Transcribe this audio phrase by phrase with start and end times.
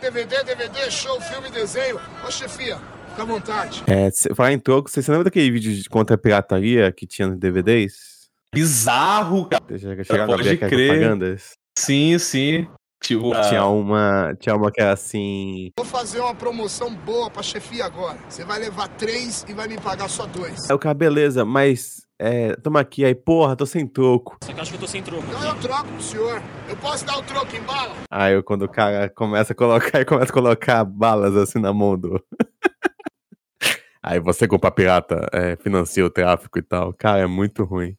[0.00, 1.98] DVD, DVD, show, filme, desenho.
[2.26, 2.76] Ô, chefia,
[3.10, 3.82] fica à vontade.
[3.86, 7.06] É, cê- falar em troco, você se lembra daquele vídeo de contra a pirataria que
[7.06, 8.28] tinha nos DVDs?
[8.54, 9.62] Bizarro, cara.
[9.68, 10.88] Você chegaram a Pode aquelas crer.
[10.90, 11.52] propagandas?
[11.78, 12.68] Sim, sim.
[13.02, 15.70] Tipo, Tinha ah, uma, tinha uma que era assim.
[15.78, 18.18] Vou fazer uma promoção boa pra chefia agora.
[18.28, 20.68] Você vai levar três e vai me pagar só dois.
[20.68, 22.05] Aí o cara, beleza, mas.
[22.18, 24.38] É, toma aqui, aí, porra, tô sem troco.
[24.42, 25.24] Só que eu acho que eu tô sem troco.
[25.28, 26.42] Então eu troco pro senhor.
[26.68, 27.94] Eu posso dar o troco em bala?
[28.10, 31.74] Aí eu, quando o cara começa a colocar, e começa a colocar balas assim na
[31.74, 32.22] mão do.
[34.02, 36.94] aí você compra pirata, é, financia o tráfico e tal.
[36.94, 37.94] Cara, é muito ruim.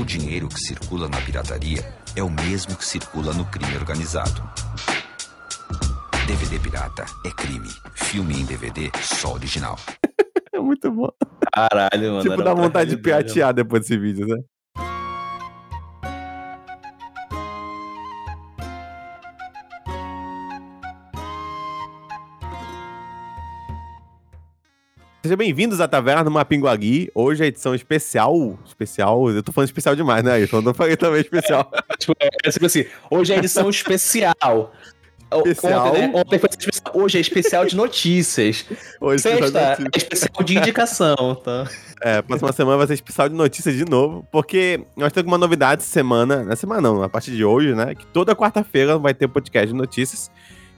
[0.00, 4.48] O dinheiro que circula na pirataria é o mesmo que circula no crime organizado.
[6.28, 7.70] DVD pirata é crime.
[7.94, 9.76] Filme em DVD só original.
[10.56, 11.10] É muito bom.
[11.52, 12.22] caralho, mano.
[12.22, 14.42] tipo, dá vontade de piratear depois desse vídeo, né?
[25.22, 27.10] Sejam bem-vindos à Taverna do Mapinguari.
[27.14, 28.58] Hoje é a edição especial.
[28.64, 29.28] Especial.
[29.28, 30.40] Eu tô falando especial demais, né?
[30.40, 31.70] Eu não falei também especial.
[31.98, 34.72] Tipo, é tipo assim, hoje é edição especial.
[35.32, 35.88] Especial.
[35.88, 36.12] Ontem, né?
[36.14, 36.92] Ontem foi especial.
[36.94, 38.64] Hoje é especial de notícias.
[39.00, 41.68] Hoje é Sexta é especial de indicação, tá?
[42.00, 45.82] É, próxima semana vai ser especial de notícias de novo, porque nós temos uma novidade
[45.82, 47.94] semana, na semana não, a partir de hoje, né?
[47.94, 50.30] Que toda quarta-feira vai ter podcast de notícias.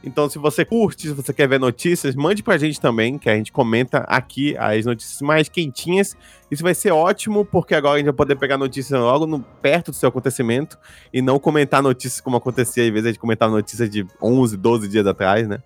[0.02, 3.36] Então, se você curte, se você quer ver notícias, mande pra gente também, que a
[3.36, 6.16] gente comenta aqui as notícias mais quentinhas.
[6.50, 9.90] Isso vai ser ótimo, porque agora a gente vai poder pegar notícias logo no, perto
[9.90, 10.78] do seu acontecimento
[11.12, 14.88] e não comentar notícias como acontecia, às vezes a gente comentava notícias de 11, 12
[14.88, 15.58] dias atrás, né?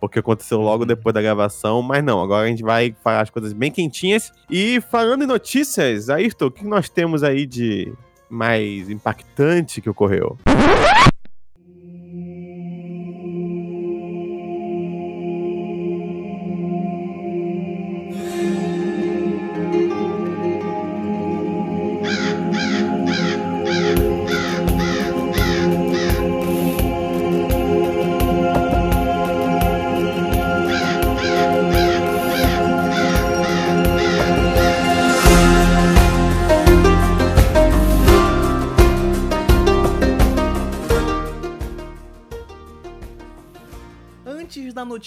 [0.00, 3.52] Porque aconteceu logo depois da gravação, mas não, agora a gente vai falar as coisas
[3.52, 4.32] bem quentinhas.
[4.50, 7.92] E falando em notícias, Ayrton, o que nós temos aí de
[8.28, 10.36] mais impactante que ocorreu?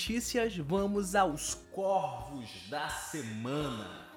[0.08, 4.08] Notícias, vamos aos corvos da semana.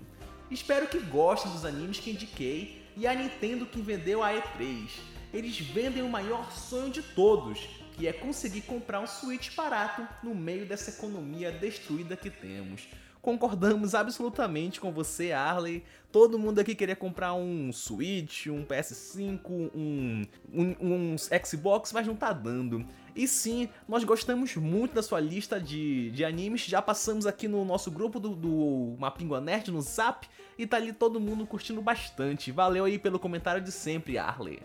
[0.50, 4.90] Espero que gostem dos animes que indiquei e a Nintendo que vendeu a E3.
[5.32, 7.60] Eles vendem o maior sonho de todos,
[7.96, 12.88] que é conseguir comprar um Switch barato no meio dessa economia destruída que temos.
[13.22, 15.84] Concordamos absolutamente com você, Arley.
[16.12, 21.16] Todo mundo aqui queria comprar um Switch, um PS5, um, um, um
[21.46, 22.84] Xbox, mas não tá dando.
[23.16, 26.62] E sim, nós gostamos muito da sua lista de, de animes.
[26.62, 30.28] Já passamos aqui no nosso grupo do, do Mapingua Nerd no Zap
[30.58, 32.52] e tá ali todo mundo curtindo bastante.
[32.52, 34.62] Valeu aí pelo comentário de sempre, Arley.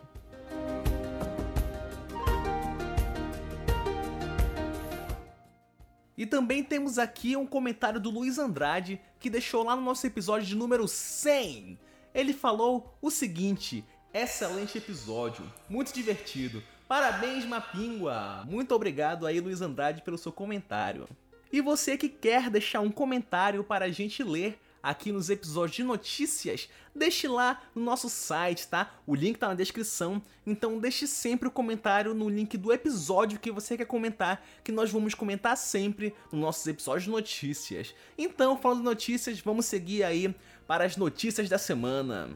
[6.17, 10.47] E também temos aqui um comentário do Luiz Andrade que deixou lá no nosso episódio
[10.47, 11.79] de número 100.
[12.15, 13.85] Ele falou o seguinte:
[14.15, 16.63] excelente episódio, muito divertido.
[16.89, 18.45] Parabéns, Mapingua!
[18.49, 21.09] Muito obrigado aí, Luiz Andrade, pelo seu comentário.
[21.53, 25.83] E você que quer deixar um comentário para a gente ler aqui nos episódios de
[25.83, 28.95] notícias, deixe lá no nosso site, tá?
[29.05, 30.23] O link tá na descrição.
[30.47, 34.89] Então deixe sempre o comentário no link do episódio que você quer comentar, que nós
[34.89, 37.95] vamos comentar sempre nos nossos episódios de notícias.
[38.17, 40.33] Então, falando de notícias, vamos seguir aí
[40.69, 42.31] para as notícias da semana.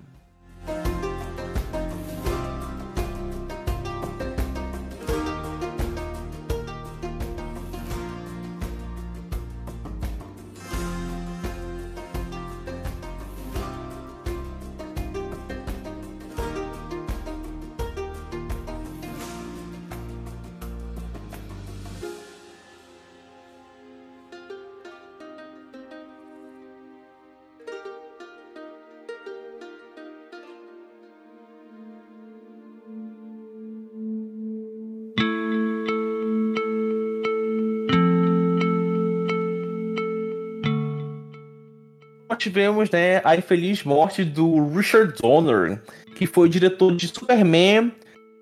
[42.40, 45.80] Tivemos né, a infeliz morte do Richard Donner,
[46.16, 47.92] que foi diretor de Superman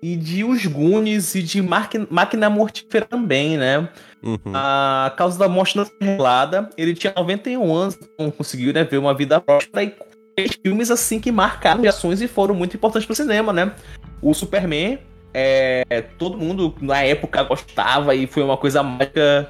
[0.01, 3.89] e de Os Goonies e de Máquina Mortífera também, né?
[4.23, 4.37] Uhum.
[4.53, 6.69] A causa da morte não foi revelada.
[6.77, 9.93] Ele tinha 91 anos, não conseguiu né, ver uma vida próspera e
[10.37, 13.73] fez filmes assim que marcaram ações e foram muito importantes para o cinema, né?
[14.21, 14.99] O Superman,
[15.33, 19.49] é, todo mundo na época gostava e foi uma coisa mágica,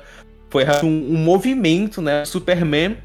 [0.49, 2.25] foi um, um movimento, né?
[2.25, 2.97] Superman,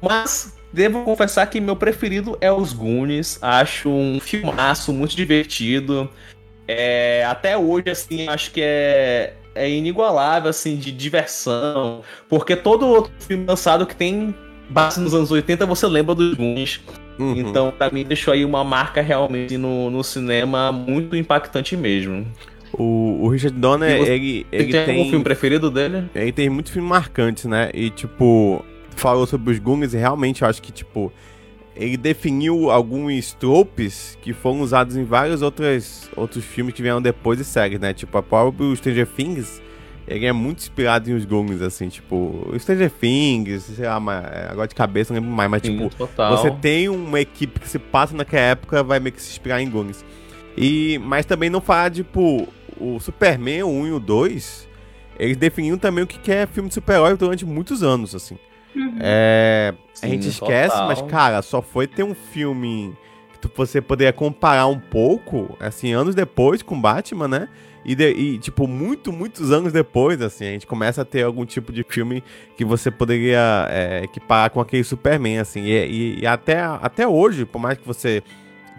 [0.00, 3.38] mas devo confessar que meu preferido é Os Goonies.
[3.42, 6.08] Acho um filmaço muito divertido.
[6.68, 12.02] É, até hoje, assim, acho que é, é inigualável, assim, de diversão.
[12.28, 14.34] Porque todo outro filme lançado que tem
[14.68, 16.80] base nos anos 80, você lembra dos Goonies.
[17.18, 17.36] Uhum.
[17.36, 22.26] Então, pra mim, deixou aí uma marca realmente no, no cinema muito impactante mesmo.
[22.72, 26.04] O, o Richard Donner, você, ele, ele tem, tem algum filme preferido dele?
[26.14, 27.70] Ele tem muitos filmes marcantes, né?
[27.72, 28.64] E, tipo,
[29.00, 31.12] falou sobre os Goonies e realmente eu acho que, tipo,
[31.74, 37.38] ele definiu alguns tropes que foram usados em vários outros, outros filmes que vieram depois
[37.38, 37.92] de séries, né?
[37.92, 39.60] Tipo, a própria Stranger Things,
[40.08, 44.48] ele é muito inspirado em os Goonies, assim, tipo, Stranger Things, sei lá, mas, é,
[44.50, 46.36] agora de cabeça não lembro mais, mas Sim, tipo, total.
[46.36, 49.68] você tem uma equipe que se passa naquela época, vai meio que se inspirar em
[49.68, 50.04] Goonies.
[50.56, 52.48] E, mas também não falar, tipo,
[52.80, 54.68] o Superman, o 1 e o 2,
[55.18, 58.38] eles definiram também o que é filme de super-herói durante muitos anos, assim.
[58.76, 58.96] Uhum.
[59.00, 60.88] É, Sim, a gente esquece, total.
[60.88, 62.94] mas, cara, só foi ter um filme
[63.40, 67.48] que você poderia comparar um pouco, assim, anos depois com Batman, né?
[67.84, 71.46] E, de, e, tipo, muito, muitos anos depois, assim, a gente começa a ter algum
[71.46, 72.22] tipo de filme
[72.56, 75.62] que você poderia é, equiparar com aquele Superman, assim.
[75.62, 78.24] E, e, e, até, até hoje, por mais que você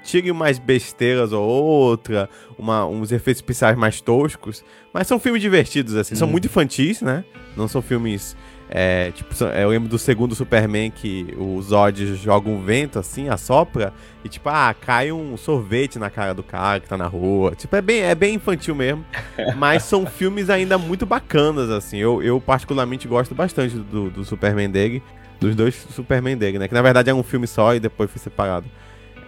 [0.03, 5.95] tire umas besteiras ou outra, uma, uns efeitos especiais mais toscos, mas são filmes divertidos,
[5.95, 6.13] assim.
[6.13, 6.17] Hum.
[6.17, 6.33] São uhum.
[6.33, 7.23] muito infantis, né?
[7.55, 8.35] Não são filmes
[8.69, 13.93] é, tipo, eu lembro do segundo Superman que o Zod joga um vento assim, assopra,
[14.25, 17.53] e tipo, ah, cai um sorvete na cara do cara que tá na rua.
[17.55, 19.05] Tipo, é bem, é bem infantil mesmo.
[19.55, 21.97] mas são filmes ainda muito bacanas, assim.
[21.97, 25.01] Eu, eu particularmente gosto bastante do, do Superman dele.
[25.39, 26.67] Dos dois Superman dele, né?
[26.67, 28.65] Que na verdade é um filme só e depois foi separado.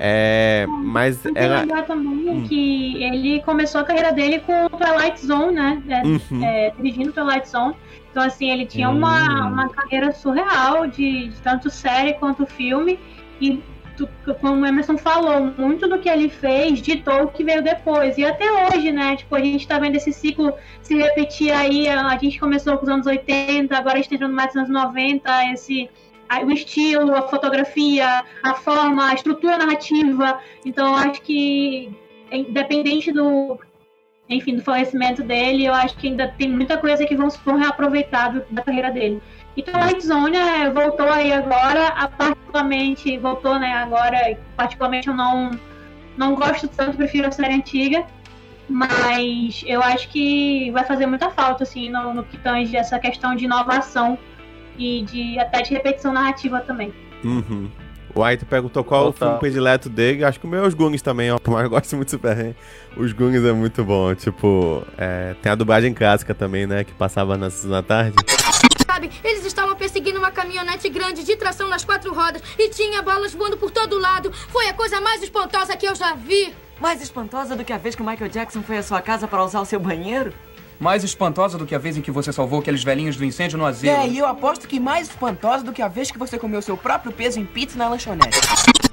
[0.02, 1.60] É, mas Tem era...
[1.60, 2.46] lembrar também hum.
[2.48, 5.84] que ele começou a carreira dele com o Twilight Zone, né?
[5.90, 6.44] É, uhum.
[6.44, 7.76] é, dirigindo Twilight Zone.
[8.12, 9.54] Então, assim, ele tinha uma, hum.
[9.54, 13.00] uma carreira surreal de, de tanto série quanto filme.
[13.40, 13.62] E,
[14.40, 18.18] como o Emerson falou, muito do que ele fez ditou o que veio depois.
[18.18, 19.16] E até hoje, né?
[19.18, 21.88] Tipo, a gente tá vendo esse ciclo se repetir aí.
[21.88, 24.70] A gente começou com os anos 80, agora a gente tá entrando mais nos anos
[24.70, 25.90] 90, esse
[26.44, 30.40] o estilo, a fotografia, a forma, a estrutura narrativa.
[30.64, 31.92] Então, acho que
[32.32, 33.60] independente do
[34.30, 38.42] enfim, do falecimento dele, eu acho que ainda tem muita coisa que vão, vão reaproveitar
[38.52, 39.22] da carreira dele.
[39.58, 45.52] Então, Light Zone é, voltou aí agora, a particularmente, voltou, né, agora, particularmente eu não,
[46.16, 48.06] não gosto tanto, prefiro a série antiga,
[48.70, 53.36] mas eu acho que vai fazer muita falta, assim, no, no que tange essa questão
[53.36, 54.18] de inovação
[54.78, 56.94] e de até de repetição narrativa também.
[57.24, 57.70] Uhum.
[58.20, 59.14] O Aito perguntou qual Total.
[59.14, 60.26] o filme predileto dele.
[60.26, 61.40] Acho que o meu é os Goonies também, ó.
[61.48, 62.54] Mas eu gosto muito de Super
[62.98, 64.14] Os Goonies é muito bom.
[64.14, 66.84] Tipo, é, tem a dublagem clássica também, né?
[66.84, 68.18] Que passava na sessão da tarde.
[68.86, 73.34] Sabe, eles estavam perseguindo uma caminhonete grande de tração nas quatro rodas e tinha balas
[73.34, 74.34] voando por todo lado.
[74.50, 76.54] Foi a coisa mais espantosa que eu já vi.
[76.82, 79.42] Mais espantosa do que a vez que o Michael Jackson foi à sua casa para
[79.46, 80.34] usar o seu banheiro?
[80.80, 83.66] Mais espantosa do que a vez em que você salvou aqueles velhinhos do incêndio no
[83.66, 83.94] asilo.
[83.94, 86.78] É, e eu aposto que mais espantosa do que a vez que você comeu seu
[86.78, 88.40] próprio peso em pizza na lanchonete.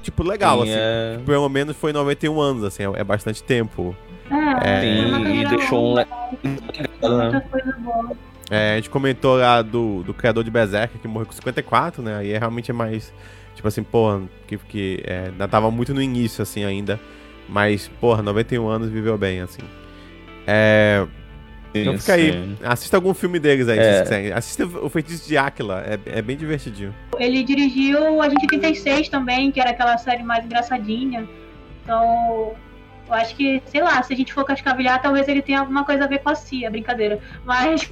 [0.01, 0.79] Tipo, legal, Sim, assim.
[0.79, 1.19] É...
[1.25, 3.95] Pelo menos foi 91 anos, assim, é, é bastante tempo.
[4.29, 4.81] É, é...
[4.81, 5.95] Sim, e deixou um...
[5.95, 8.11] Muita coisa boa.
[8.49, 12.17] É, a gente comentou lá do, do criador de Berserk, que morreu com 54, né?
[12.17, 13.13] Aí é, realmente é mais.
[13.55, 16.99] Tipo assim, porra, que, que é, tava muito no início, assim, ainda.
[17.49, 19.61] Mas, porra, 91 anos viveu bem, assim.
[20.45, 21.05] É.
[21.73, 24.05] Então fica aí, assista algum filme deles aí, é.
[24.05, 26.93] se Assista o Feitiço de Áquila, é, é bem divertidinho.
[27.19, 31.27] Ele dirigiu Agente 36 também, que era aquela série mais engraçadinha.
[31.83, 32.53] Então,
[33.07, 36.03] eu acho que, sei lá, se a gente for cascavilhar, talvez ele tenha alguma coisa
[36.03, 37.19] a ver com a CIA, brincadeira.
[37.45, 37.89] Mas.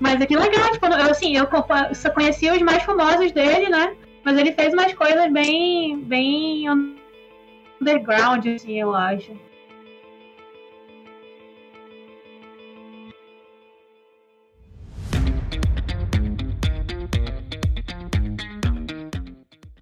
[0.00, 1.48] Mas é que legal, tipo, eu, assim, eu
[1.92, 3.96] só conhecia os mais famosos dele, né?
[4.24, 6.66] Mas ele fez umas coisas bem, bem
[7.80, 9.32] underground, assim, eu acho.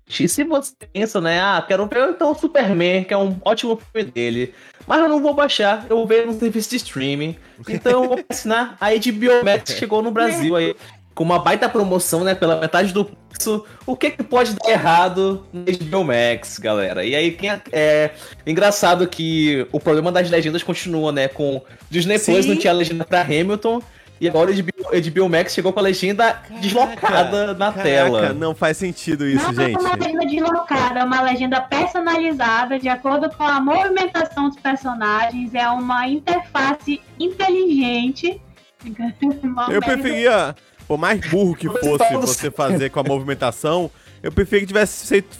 [0.08, 1.40] E se você pensa, né?
[1.40, 4.54] Ah, quero ver então o Superman, que é um ótimo filme dele.
[4.86, 7.36] Mas eu não vou baixar, eu vou ver no serviço de streaming.
[7.68, 10.76] Então eu vou assinar a HBO Max chegou no Brasil aí.
[11.12, 12.34] com uma baita promoção, né?
[12.34, 13.64] Pela metade do preço.
[13.84, 17.04] O que, que pode dar errado no HBO Max, galera?
[17.04, 18.10] E aí, quem é, é
[18.46, 21.26] engraçado que o problema das legendas continua, né?
[21.26, 21.60] Com
[21.90, 23.82] Disney Plus não tinha legenda pra Hamilton.
[24.20, 28.32] E agora o HBO, HBO Max chegou com a legenda Caraca, deslocada na Caraca, tela.
[28.32, 29.82] Não faz sentido isso, não gente.
[29.82, 34.58] Não é uma legenda deslocada, é uma legenda personalizada de acordo com a movimentação dos
[34.58, 35.54] personagens.
[35.54, 38.40] É uma interface inteligente.
[39.70, 40.54] Eu preferia,
[40.86, 43.90] por mais burro que fosse você fazer com a movimentação,
[44.22, 45.36] eu preferia que tivesse feito,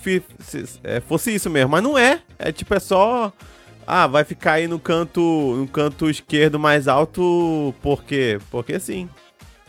[0.83, 2.21] é, fosse isso mesmo, mas não é.
[2.38, 3.33] É tipo, é só
[3.87, 5.21] ah, vai ficar aí no canto,
[5.57, 8.38] no canto esquerdo mais alto, por quê?
[8.50, 9.09] Porque sim.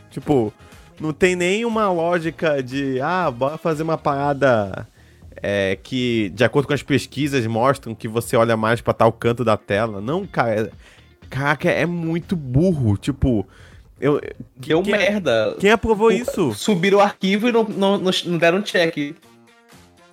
[0.09, 0.51] Tipo,
[0.99, 4.87] não tem nenhuma lógica de, ah, bora fazer uma parada
[5.41, 9.43] é, que, de acordo com as pesquisas, mostram que você olha mais pra tal canto
[9.43, 10.01] da tela.
[10.01, 10.61] Não, cara.
[10.61, 10.69] É,
[11.29, 12.97] caraca, é muito burro.
[12.97, 13.47] Tipo,
[13.99, 14.19] eu,
[14.55, 15.55] Deu quem, merda.
[15.59, 16.53] Quem aprovou isso?
[16.53, 19.15] Subiram o arquivo e não, não, não deram check.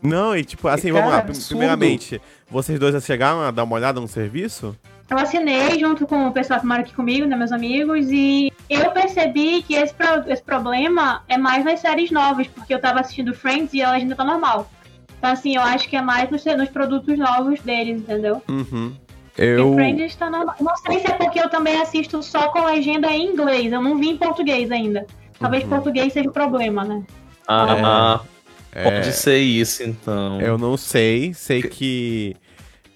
[0.05, 1.33] Não, e tipo, assim, e, vamos cara, lá.
[1.49, 2.21] Primeiramente,
[2.51, 4.77] vocês dois já chegaram a dar uma olhada no serviço?
[5.09, 8.91] Eu assinei junto com o pessoal que mora aqui comigo, né, meus amigos, e eu
[8.91, 13.35] percebi que esse, pro, esse problema é mais nas séries novas, porque eu tava assistindo
[13.35, 14.71] Friends e a legenda tá normal.
[15.19, 18.43] Então, assim, eu acho que é mais nos, nos produtos novos deles, entendeu?
[18.49, 18.93] Uhum.
[19.37, 19.75] Eu...
[19.75, 20.55] Friends tá normal.
[20.61, 23.99] Não sei se é porque eu também assisto só com legenda em inglês, eu não
[23.99, 25.07] vi em português ainda.
[25.39, 25.71] Talvez uhum.
[25.71, 27.03] português seja o problema, né?
[27.47, 28.34] Ah, é...
[28.83, 30.41] pode ser isso, então.
[30.41, 32.37] Eu não sei, sei que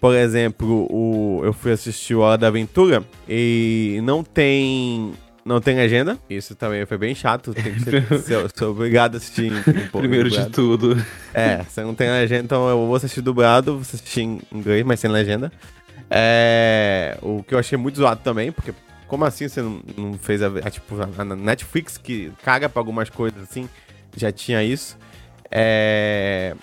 [0.00, 5.12] por exemplo, o, eu fui assistir o Hora da Aventura e não tem.
[5.44, 6.18] Não tem legenda.
[6.28, 7.54] Isso também foi bem chato.
[7.54, 11.02] Tem que ser, ser, ser obrigado a assistir um Primeiro de tudo.
[11.32, 15.00] É, você não tem legenda, então eu vou assistir dublado, vou assistir em inglês, mas
[15.00, 15.50] sem legenda.
[16.10, 18.74] É, o que eu achei muito zoado também, porque
[19.06, 23.08] como assim você não, não fez a, a, tipo, a Netflix que caga pra algumas
[23.08, 23.68] coisas assim,
[24.16, 24.98] já tinha isso.
[25.50, 26.54] É,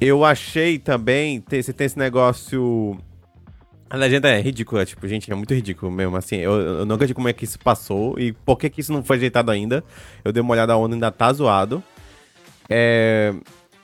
[0.00, 2.98] eu achei também, você tem esse negócio.
[3.88, 7.14] A legenda é ridícula, tipo, gente, é muito ridículo mesmo, assim, eu, eu não acredito
[7.14, 9.84] como é que isso passou e por que que isso não foi ajeitado ainda.
[10.24, 11.82] Eu dei uma olhada, a onda ainda tá zoado.
[12.68, 13.34] É...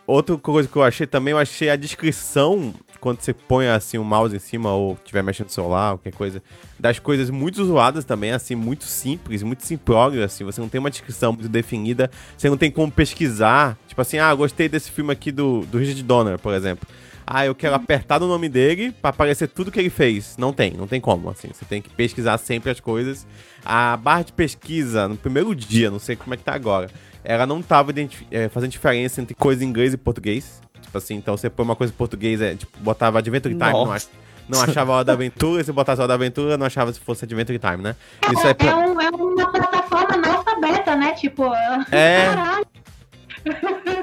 [0.07, 4.03] Outra coisa que eu achei também, eu achei a descrição quando você põe assim o
[4.03, 6.43] um mouse em cima ou estiver mexendo no celular, qualquer coisa,
[6.79, 10.91] das coisas muito zoadas também, assim, muito simples, muito simplórias, assim, você não tem uma
[10.91, 15.33] descrição muito definida, você não tem como pesquisar, tipo assim, ah, gostei desse filme aqui
[15.33, 16.87] do, do Richard Donner, por exemplo.
[17.31, 20.35] Ah, eu quero apertar no nome dele para aparecer tudo que ele fez.
[20.39, 21.49] Não tem, não tem como, assim.
[21.49, 23.27] Você tem que pesquisar sempre as coisas.
[23.63, 26.89] A barra de pesquisa, no primeiro dia, não sei como é que tá agora,
[27.23, 27.93] ela não tava
[28.31, 30.63] é, fazendo diferença entre coisa em inglês e português.
[30.89, 33.93] Tipo assim, então você põe uma coisa em português, é, tipo, botava Adventure Time, não,
[33.93, 34.07] ach,
[34.49, 36.99] não, achava a Hora da Aventura, se botasse a Hora da Aventura, não achava se
[36.99, 37.95] fosse Adventure Time, né?
[38.23, 38.71] É, Isso é, pra...
[38.71, 41.13] é, um, é uma plataforma analfabeta, né?
[41.13, 41.53] Tipo,
[41.93, 42.35] é...
[42.35, 42.67] Caralho.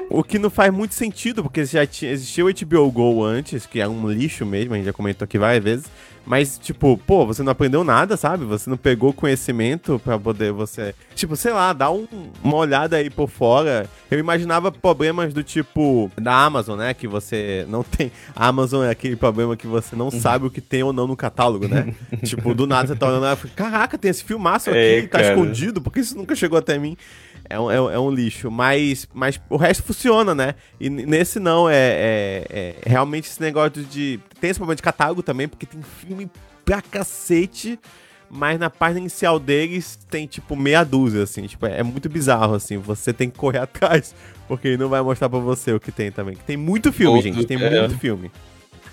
[0.08, 3.80] O que não faz muito sentido, porque já tinha, existia o HBO Go antes, que
[3.80, 5.86] é um lixo mesmo, a gente já comentou aqui várias vezes.
[6.26, 8.44] Mas, tipo, pô, você não aprendeu nada, sabe?
[8.44, 10.92] Você não pegou conhecimento para poder você.
[11.14, 12.06] Tipo, sei lá, dar um,
[12.42, 13.88] uma olhada aí por fora.
[14.10, 16.92] Eu imaginava problemas do tipo da Amazon, né?
[16.92, 18.10] Que você não tem.
[18.34, 21.16] A Amazon é aquele problema que você não sabe o que tem ou não no
[21.16, 21.94] catálogo, né?
[22.24, 25.80] tipo, do nada você tá olhando e caraca, tem esse filmaço aqui, é, tá escondido,
[25.80, 26.96] por que isso nunca chegou até mim?
[27.48, 28.50] É um, é, é um lixo.
[28.50, 30.54] Mas, mas o resto funciona, né?
[30.80, 34.20] E nesse não, é, é, é, realmente esse negócio de.
[34.40, 36.30] Tem esse problema de catálogo também, porque tem filme
[36.64, 37.78] pra cacete.
[38.28, 41.46] Mas na página inicial deles tem, tipo, meia dúzia, assim.
[41.46, 42.76] Tipo, é, é muito bizarro, assim.
[42.78, 44.14] Você tem que correr atrás,
[44.48, 46.36] porque ele não vai mostrar pra você o que tem também.
[46.46, 47.46] Tem muito filme, Outro, gente.
[47.46, 47.80] Tem é.
[47.80, 48.30] muito filme.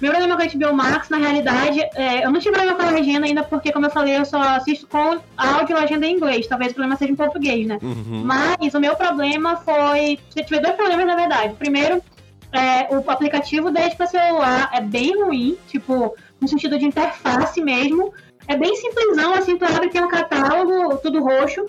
[0.03, 2.91] Meu problema com a HBO Max, na realidade, é, eu não tive problema com a
[2.91, 6.45] legenda ainda, porque, como eu falei, eu só assisto com áudio e legenda em inglês.
[6.45, 7.79] Talvez o problema seja em português, né?
[7.81, 8.22] Uhum.
[8.25, 10.19] Mas o meu problema foi.
[10.36, 11.53] Eu tive dois problemas, na verdade.
[11.53, 12.03] Primeiro,
[12.51, 18.13] é, o aplicativo desde para celular é bem ruim, tipo, no sentido de interface mesmo.
[18.45, 21.65] É bem simplesão, assim, tu abre, tem um catálogo, tudo roxo.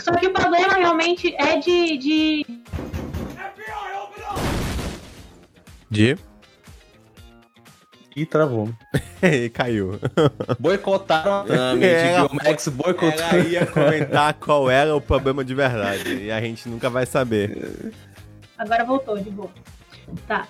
[0.00, 1.96] Só que o problema realmente é de.
[1.96, 2.46] De.
[5.88, 6.27] De?
[8.18, 8.68] E travou.
[9.22, 10.00] e caiu.
[10.58, 13.24] Boicotaram a era, o Max boicotou.
[13.30, 16.24] Ela ia comentar qual era o problema de verdade.
[16.24, 17.92] E a gente nunca vai saber.
[18.58, 19.50] Agora voltou, de boa.
[20.26, 20.48] Tá.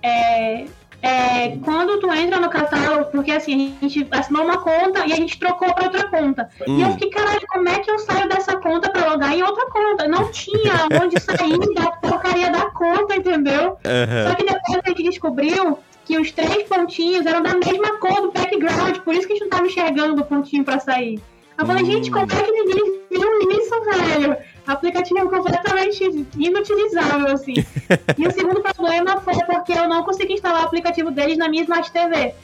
[0.00, 0.66] É,
[1.02, 5.16] é, quando tu entra no catálogo, porque assim, a gente assinou uma conta e a
[5.16, 6.48] gente trocou pra outra conta.
[6.68, 6.78] Hum.
[6.78, 6.92] E eu hum.
[6.92, 10.06] fiquei, caralho, como é que eu saio dessa conta pra logar em outra conta?
[10.06, 13.70] Não tinha onde sair da porcaria da conta, entendeu?
[13.70, 14.28] Uhum.
[14.28, 15.78] Só que depois a gente descobriu
[16.08, 19.42] que os três pontinhos eram da mesma cor do background, por isso que a gente
[19.42, 21.20] não tava enxergando o pontinho pra sair.
[21.58, 21.86] Eu falei, hum.
[21.86, 24.36] gente, como é que ninguém viu isso, velho?
[24.66, 26.02] Aplicativo completamente
[26.38, 27.52] inutilizável, assim.
[28.16, 31.64] e o segundo problema foi porque eu não consegui instalar o aplicativo deles na minha
[31.64, 32.34] Smart TV.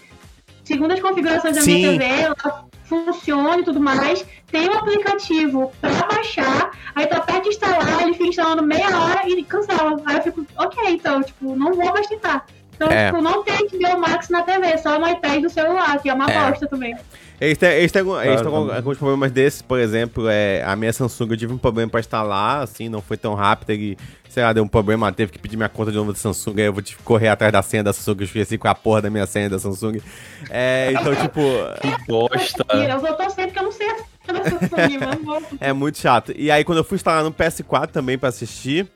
[0.63, 1.75] Segundo as configurações da Sim.
[1.75, 4.27] minha TV, ela funciona e tudo mais.
[4.49, 9.43] Tem um aplicativo pra baixar, aí tu aperta instalar, ele fica instalando meia hora e
[9.43, 10.03] cancela.
[10.05, 12.47] Aí eu fico, ok, então, tipo, não vou mais tentar.
[12.75, 13.07] Então, É.
[13.07, 16.31] tipo, não tem HBO Max na TV, só no iPad do celular, que é uma
[16.31, 16.51] É.
[16.51, 16.97] bosta também.
[17.41, 18.77] Eles têm, eles têm, algum- eles têm Ah, algum- tá.
[18.77, 22.63] alguns problemas desses, por exemplo, é, a minha Samsung eu tive um problema pra instalar,
[22.63, 25.69] assim, não foi tão rápido, ele, sei lá, deu um problema, teve que pedir minha
[25.69, 28.21] conta de novo da Samsung, aí eu vou te correr atrás da senha da Samsung,
[28.21, 30.01] eu esqueci qual é a porra da minha senha da Samsung.
[30.49, 31.41] É, então, tipo,
[31.81, 32.65] Que bosta.
[32.75, 35.45] E eu vou torcer porque eu não sei a senha da Samsung, vamos.
[35.61, 36.33] é muito chato.
[36.37, 38.89] E aí, quando eu fui instalar no PS4 também pra assistir,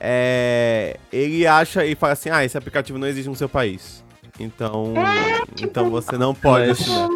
[0.00, 4.02] é, ele acha e fala assim, ah, esse aplicativo não existe no seu país.
[4.38, 4.94] Então,
[5.62, 7.08] então você não pode assinar.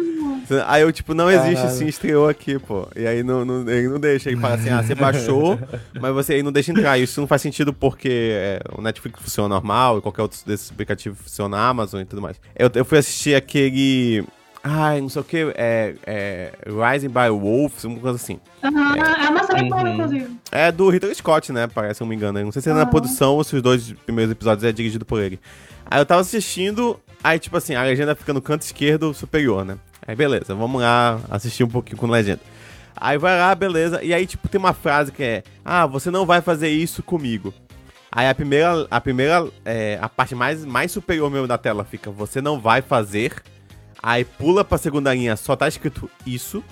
[0.67, 1.75] Aí eu, tipo, não existe Caralho.
[1.75, 2.87] sim, estreou aqui, pô.
[2.95, 4.29] E aí não, não- ele não deixa.
[4.29, 5.57] Ele fala assim, ah, você baixou,
[5.99, 6.99] mas você aí não deixa entrar.
[6.99, 11.17] Isso não faz sentido porque é, o Netflix funciona normal e qualquer outro desses aplicativos
[11.19, 12.39] funciona a Amazon e tudo mais.
[12.55, 14.23] Eu, eu fui assistir aquele.
[14.67, 16.51] Ai, não sei o que, é, é.
[16.65, 18.39] Rising by Wolves, uma coisa assim.
[18.63, 19.93] Aham, é uma série boa, Uhum.
[19.93, 20.37] inclusive.
[20.51, 21.67] É do Ridley Scott, né?
[21.67, 22.39] Parece, se eu não me engano.
[22.39, 22.85] Eu não sei se é na Ah.
[22.87, 25.39] produção ou se os dois primeiros episódios é dirigido por ele.
[25.85, 29.77] Aí eu tava assistindo, aí tipo assim, a legenda fica no canto esquerdo superior, né?
[30.07, 32.41] Aí beleza, vamos lá assistir um pouquinho com legenda.
[32.97, 36.25] Aí vai lá, beleza, e aí tipo tem uma frase que é: Ah, você não
[36.25, 37.53] vai fazer isso comigo.
[38.11, 42.09] Aí a primeira, a primeira, é, a parte mais, mais superior mesmo da tela fica:
[42.09, 43.31] Você não vai fazer.
[44.01, 46.63] Aí pula pra segunda linha, só tá escrito isso.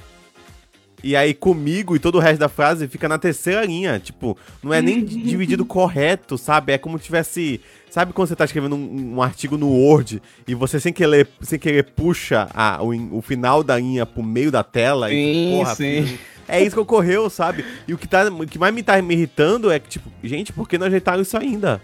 [1.06, 4.00] E aí comigo e todo o resto da frase fica na terceira linha.
[4.00, 6.72] Tipo, não é nem dividido correto, sabe?
[6.72, 7.60] É como se tivesse.
[7.90, 11.60] Sabe quando você tá escrevendo um, um artigo no Word e você sem querer, sem
[11.60, 15.12] querer puxa a- o, o final da linha pro meio da tela?
[15.12, 16.06] e, Sim, sim.
[16.06, 17.66] filho, É isso que ocorreu, sabe?
[17.88, 20.54] E o que, tá, o que mais me tá me irritando é que, tipo, gente,
[20.54, 21.82] por que não ajeitaram isso ainda?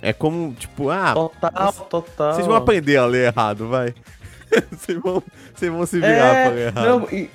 [0.00, 2.34] É como, tipo, ah, Total, total.
[2.34, 3.92] vocês vão aprender a ler errado, vai.
[4.70, 5.22] vocês, vão,
[5.54, 6.84] vocês vão se virar pra ler É, errado.
[6.86, 7.30] não, e,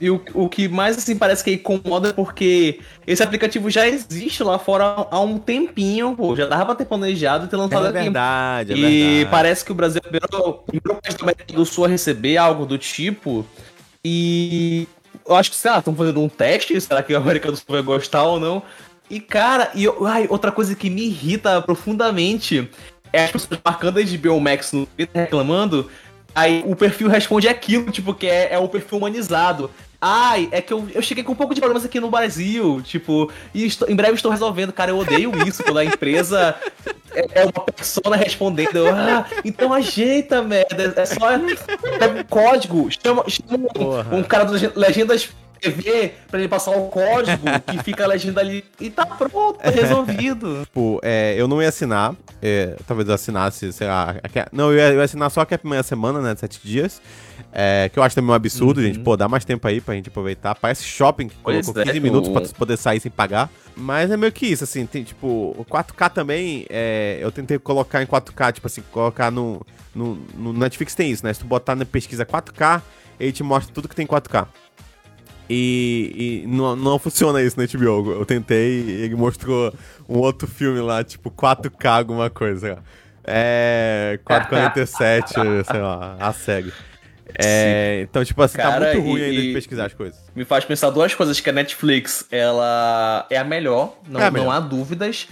[0.00, 4.42] e o, o que mais assim parece que incomoda é porque esse aplicativo já existe
[4.42, 6.34] lá fora há um tempinho, pô.
[6.34, 7.98] Já dava pra ter planejado e ter lançado é aqui.
[8.00, 8.80] verdade, é e
[9.14, 9.30] verdade.
[9.30, 12.66] parece que o Brasil é o primeiro, país da América do Sul a receber algo
[12.66, 13.46] do tipo.
[14.04, 14.86] E
[15.26, 17.64] eu acho que, sei lá, estão fazendo um teste, será que a América do Sul
[17.68, 18.62] vai gostar ou não?
[19.08, 22.68] E, cara, e eu- ai, outra coisa que me irrita profundamente
[23.12, 25.88] é as pessoas marcando a HBO Max no Twitter reclamando,
[26.34, 29.70] aí o perfil responde aquilo, tipo, que é, é o perfil humanizado.
[30.06, 33.30] Ai, é que eu, eu cheguei com um pouco de problemas aqui no Brasil, tipo,
[33.54, 34.70] e estou- em breve estou resolvendo.
[34.70, 36.54] Cara, eu odeio isso quando a empresa
[37.14, 38.86] é, é uma persona respondendo.
[38.86, 40.92] Ah, então ajeita, merda.
[40.96, 41.38] É só.
[41.98, 43.66] Pega um código, chama, chama
[44.12, 45.30] um, um cara do Legen- Legendas
[45.72, 48.64] TV pra ele passar o código que fica a legenda ali.
[48.80, 50.62] E tá pronto, tá resolvido.
[50.74, 52.14] Tipo, é, eu não ia assinar.
[52.42, 54.16] é, talvez eu assinasse, sei lá.
[54.22, 56.34] a que- Não, eu ia, eu ia assinar só que a primeira semana, né?
[56.36, 57.00] Sete dias.
[57.52, 58.98] é, que eu acho também um absurdo, gente.
[58.98, 60.54] Pô, dá mais tempo aí pra gente aproveitar.
[60.54, 63.50] Parece shopping que Pois colocou é, 15 minutos o- pra poder sair sem pagar.
[63.76, 64.84] Mas é meio que isso, assim.
[64.86, 66.66] Tem, tipo, o 4K também.
[66.68, 71.24] é, eu tentei colocar em 4K, tipo assim, colocar no, no, no Netflix tem isso,
[71.24, 71.32] né?
[71.32, 72.82] Se tu botar na pesquisa 4K,
[73.18, 74.46] ele te mostra tudo que tem 4K.
[75.48, 78.12] E, e não, não funciona isso no HBO.
[78.12, 79.72] Eu tentei e ele mostrou
[80.08, 82.78] um outro filme lá, tipo 4K alguma coisa.
[83.22, 84.18] É.
[84.24, 85.32] 447,
[85.70, 86.72] sei lá, a série.
[87.36, 90.20] É, então, tipo assim, tá Cara, muito ruim e- ainda de pesquisar as coisas.
[90.36, 94.30] Me faz pensar duas coisas, que a Netflix, ela é a melhor, não, É a
[94.30, 94.44] melhor.
[94.44, 95.26] não há dúvidas.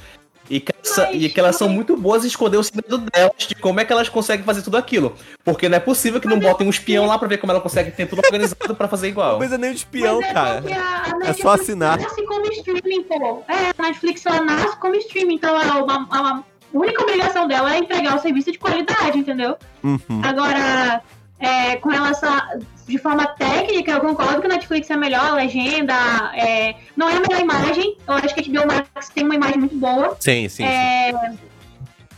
[0.51, 3.55] E que, essa- e que elas são muito boas em esconder o segredo delas, de
[3.55, 5.15] como é que elas conseguem fazer tudo aquilo.
[5.45, 7.91] Porque não é possível que não botem um espião lá pra ver como ela consegue
[7.93, 9.39] ter tudo organizado pra fazer igual.
[9.39, 10.51] Mas é nem de espião, é cara.
[10.59, 11.99] a- a É Netflix só assinar.
[12.01, 13.43] nasce como streaming, pô.
[13.49, 17.79] É, a Netflix ela nasce como streaming, então uma- a- a única obrigação dela é
[17.79, 19.57] entregar o serviço de qualidade, entendeu?
[19.83, 20.01] Uhum.
[20.25, 21.03] Agora,
[21.43, 25.35] é, com relação a, de forma técnica, eu concordo que a Netflix é melhor, a
[25.35, 25.95] legenda,
[26.35, 27.97] é, não é a melhor imagem.
[28.07, 30.17] Eu acho que a HBO Max tem uma imagem muito boa.
[30.21, 30.65] Sim, sim, sim.
[30.65, 31.13] É,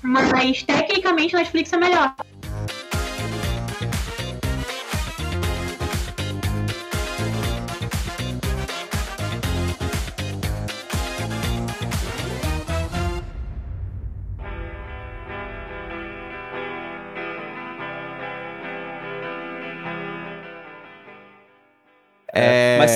[0.02, 2.14] mas tecnicamente a Netflix é melhor.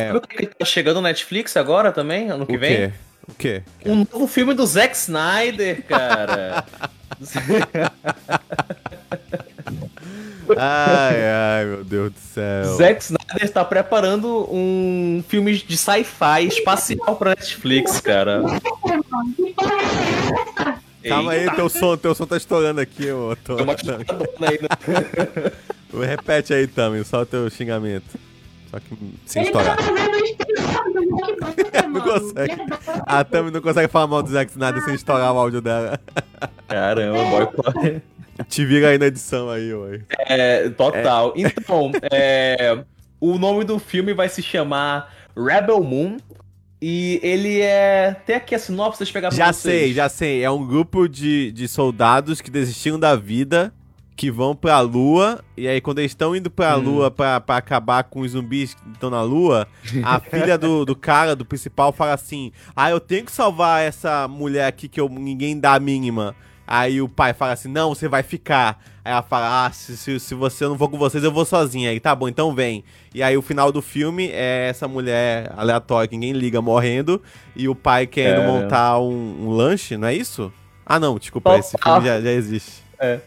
[0.08, 0.12] É...
[0.12, 2.76] Sabe o que tá chegando no Netflix agora também, ano que o vem?
[2.76, 2.92] quê?
[3.28, 3.62] O quê?
[3.84, 6.64] Um novo filme do Zack Snyder, cara.
[10.56, 12.76] Ai, ai, meu Deus do céu.
[12.76, 18.42] Zack Snyder está preparando um filme de sci-fi espacial pra Netflix, cara.
[21.06, 23.36] Calma aí, teu som, teu som tá estourando aqui, ô.
[23.44, 23.56] Tô...
[23.58, 24.68] Aí, né?
[26.06, 28.18] Repete aí, Tami, só o teu xingamento.
[28.70, 29.76] Só que sem Ele tá estourar.
[31.88, 32.56] Não consegue.
[33.06, 35.98] A Tami não consegue falar mal do Zack Snyder sem estourar o áudio dela.
[36.68, 38.02] Caramba, boy.
[38.48, 40.00] Te vira aí na edição aí, ué.
[40.26, 41.32] É, total.
[41.34, 42.78] Então, é,
[43.20, 46.18] o nome do filme vai se chamar Rebel Moon.
[46.80, 48.14] E ele é.
[48.24, 49.74] Tem aqui a sinopse, deixa eu pegar pra Já vocês.
[49.80, 50.44] sei, já sei.
[50.44, 53.72] É um grupo de, de soldados que desistiram da vida,
[54.18, 56.80] que vão pra lua, e aí quando eles estão indo pra Hum.
[56.80, 59.68] lua pra, pra acabar com os zumbis que estão na lua,
[60.02, 64.26] a filha do, do cara, do principal, fala assim: Ah, eu tenho que salvar essa
[64.26, 66.34] mulher aqui que eu, ninguém dá a mínima.
[66.66, 68.82] Aí o pai fala assim: Não, você vai ficar.
[69.04, 71.44] Aí ela fala: Ah, se, se, se você eu não vou com vocês, eu vou
[71.44, 71.90] sozinha.
[71.90, 72.82] Aí tá bom, então vem.
[73.14, 77.22] E aí o final do filme é essa mulher aleatória que ninguém liga morrendo
[77.54, 78.46] e o pai querendo É.
[78.46, 80.52] montar um, um lanche, não é isso?
[80.84, 82.87] Ah, não, desculpa, esse filme já, já existe.
[83.00, 83.18] É.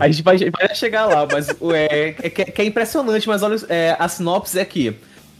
[0.00, 3.42] A gente vai, vai chegar lá, mas é, é, que é- que é impressionante, mas
[3.42, 4.96] olha, é, a sinopse é que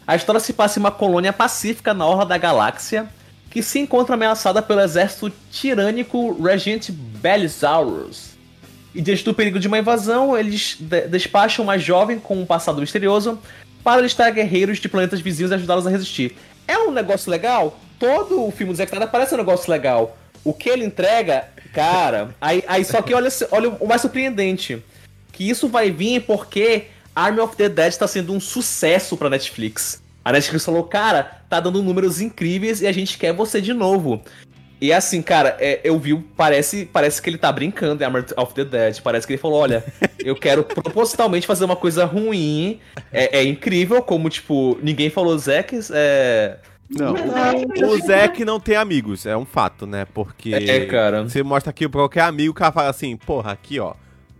[0.06, 3.06] a história se passa em uma colônia pacífica na orla da galáxia
[3.50, 8.30] que se encontra ameaçada pelo exército tirânico Regent Belisaurus.
[8.94, 12.80] E diante do perigo de uma invasão, eles de- despacham uma jovem com um passado
[12.80, 13.38] misterioso
[13.82, 16.36] para listar guerreiros de planetas vizinhos e ajudá-los a resistir.
[16.68, 17.78] É um negócio legal?
[17.98, 20.16] Todo o filme do Zack Snyder parece um negócio legal.
[20.44, 22.34] O que ele entrega, cara.
[22.40, 24.82] Aí, aí só que olha, olha o mais surpreendente.
[25.32, 30.02] Que isso vai vir porque Army of the Dead está sendo um sucesso pra Netflix.
[30.24, 34.22] A Netflix falou, cara, tá dando números incríveis e a gente quer você de novo.
[34.80, 38.52] E assim, cara, é, eu vi, parece, parece que ele tá brincando em Army of
[38.52, 39.00] the Dead.
[39.00, 39.84] Parece que ele falou, olha,
[40.18, 42.80] eu quero propositalmente fazer uma coisa ruim.
[43.12, 46.56] É, é incrível, como, tipo, ninguém falou, Zack, é...
[46.98, 50.06] Não, o, o Zack não tem amigos, é um fato, né?
[50.12, 51.22] Porque É, cara.
[51.22, 53.94] você mostra aqui pra qualquer amigo, o cara fala assim, porra, aqui, ó.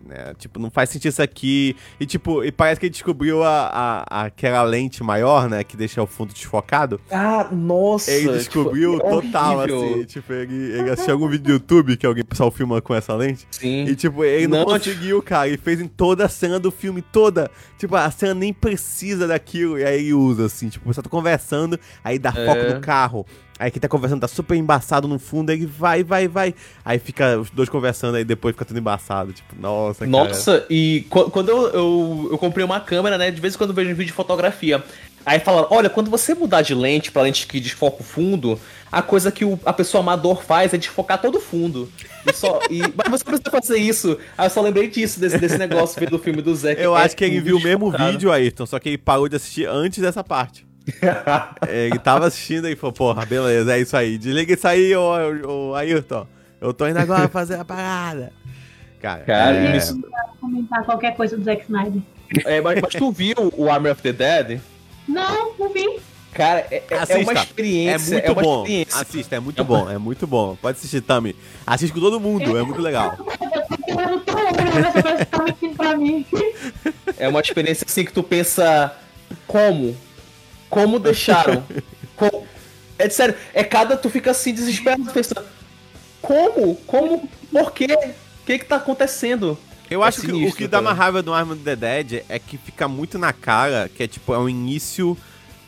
[0.07, 1.77] Né, tipo, não faz sentido isso aqui.
[2.01, 5.63] E tipo, e parece que ele descobriu a, a, aquela lente maior, né?
[5.65, 7.01] Que deixa o fundo desfocado.
[7.11, 8.11] Ah, nossa!
[8.11, 9.85] Ele descobriu tipo, total, horrível.
[9.95, 10.05] assim.
[10.05, 13.47] Tipo, ele, ele assistiu algum vídeo do YouTube que alguém pessoal filma com essa lente.
[13.51, 13.85] Sim.
[13.85, 15.49] E tipo, ele não, Não, conseguiu, cara.
[15.49, 17.51] Ele fez em toda a cena do filme, toda.
[17.79, 19.79] Tipo, a cena nem precisa daquilo.
[19.79, 22.47] E aí ele usa, assim, tipo, você tá conversando, aí dá É.
[22.47, 23.27] foco no carro.
[23.63, 26.53] Aí quem tá conversando tá super embaçado no fundo, aí ele vai, vai, vai.
[26.85, 29.33] Aí fica os dois conversando, aí depois fica tudo embaçado.
[29.33, 30.11] Tipo, nossa, cara.
[30.11, 33.31] Nossa, e qu- quando eu, eu, eu comprei uma câmera, né?
[33.31, 34.83] De vez em quando eu vejo um vídeo de fotografia.
[35.25, 38.59] Aí falaram, olha, quando você mudar de lente pra lente que desfoca o fundo,
[38.91, 41.89] a coisa que o- a pessoa amador faz é desfocar todo o fundo.
[42.29, 44.19] E só, e, mas você precisa fazer isso.
[44.37, 46.81] Aí eu só lembrei disso, desse, desse negócio do filme do Zack.
[46.83, 49.37] Eu É acho que ele viu o mesmo vídeo, Ayrton, só que ele parou de
[49.37, 50.67] assistir antes dessa parte.
[51.69, 54.19] Ele tava assistindo e falou, porra, beleza, é isso aí.
[54.19, 56.27] Desliga isso aí, ô, ô Ayrton.
[56.61, 58.33] Eu tô indo agora fazer a parada.
[59.01, 59.77] Cara, Cara, é...
[59.77, 60.01] isso-
[60.41, 62.01] comentar qualquer coisa do Zack Snyder.
[62.45, 64.61] É, mas, mas tu viu o Army of the Dead?
[65.09, 65.99] Não, não vi.
[66.33, 67.19] Cara, é, é- é Assista.
[67.21, 68.15] uma experiência.
[68.15, 68.63] É muito uma bom.
[68.63, 69.01] experiência.
[69.03, 70.57] Assista, é muito bom, é muito bom.
[70.61, 71.37] Pode assistir, Tami.
[71.67, 73.17] Assiste com todo mundo, é muito legal.
[75.31, 76.25] Tá mentindo pra mim.
[77.19, 78.95] É uma experiência assim que tu pensa
[79.47, 79.97] como?
[80.73, 81.63] Como deixaram?
[82.17, 82.47] Co-
[82.99, 85.45] É de sério, é cada tu fica assim desesperado pensando
[86.23, 86.77] como?
[86.87, 87.29] Como?
[87.51, 87.87] Por quê?
[88.43, 89.59] O que que tá acontecendo?
[89.91, 92.25] Eu É acho que o sinistro, que dá uma raiva do Arm of the Dead
[92.27, 95.15] é que fica muito na cara que é tipo, é um início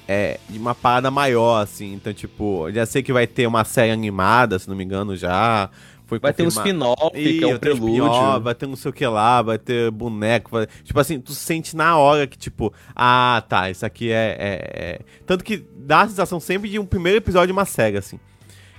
[0.08, 1.92] é, de uma parada maior, assim.
[1.92, 5.14] Então, tipo, eu já sei que vai ter uma série animada, se não me engano,
[5.16, 5.68] já.
[6.06, 8.40] Foi Vai ter um spin-off, que é um vai ter spin-off, prelúdio.
[8.42, 10.50] vai ter não sei o que lá, vai ter boneco.
[10.50, 14.70] vai- Tipo assim, tu sente na hora que, tipo, ah, tá, isso aqui é, é-
[14.84, 18.18] é- Tanto que dá a sensação sempre de um primeiro episódio de uma série, assim.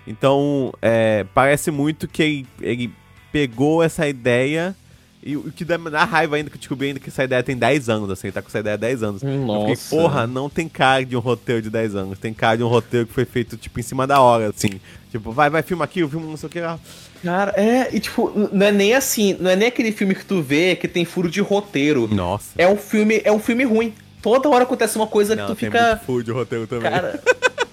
[0.07, 2.93] Então, é, parece muito que ele, ele
[3.31, 4.75] pegou essa ideia.
[5.23, 7.57] E o que dá, dá raiva ainda que eu descobri ainda que essa ideia tem
[7.57, 9.23] 10 anos, assim, ele tá com essa ideia há 10 anos.
[9.23, 9.89] Eu fiquei, Nossa.
[9.95, 13.07] porra, não tem cara de um roteiro de 10 anos, tem cara de um roteiro
[13.07, 14.79] que foi feito, tipo, em cima da hora, assim.
[15.09, 16.79] Tipo, vai, vai, filma aqui, eu filmo não sei o que lá.
[17.25, 20.43] Cara, é, e tipo, não é nem assim, não é nem aquele filme que tu
[20.43, 22.07] vê que tem furo de roteiro.
[22.07, 22.51] Nossa.
[22.55, 23.95] É um filme, é um filme ruim.
[24.21, 25.87] Toda hora acontece uma coisa Não, que tu tem fica.
[25.87, 26.91] muito furo de roteiro também.
[26.91, 27.19] Cara.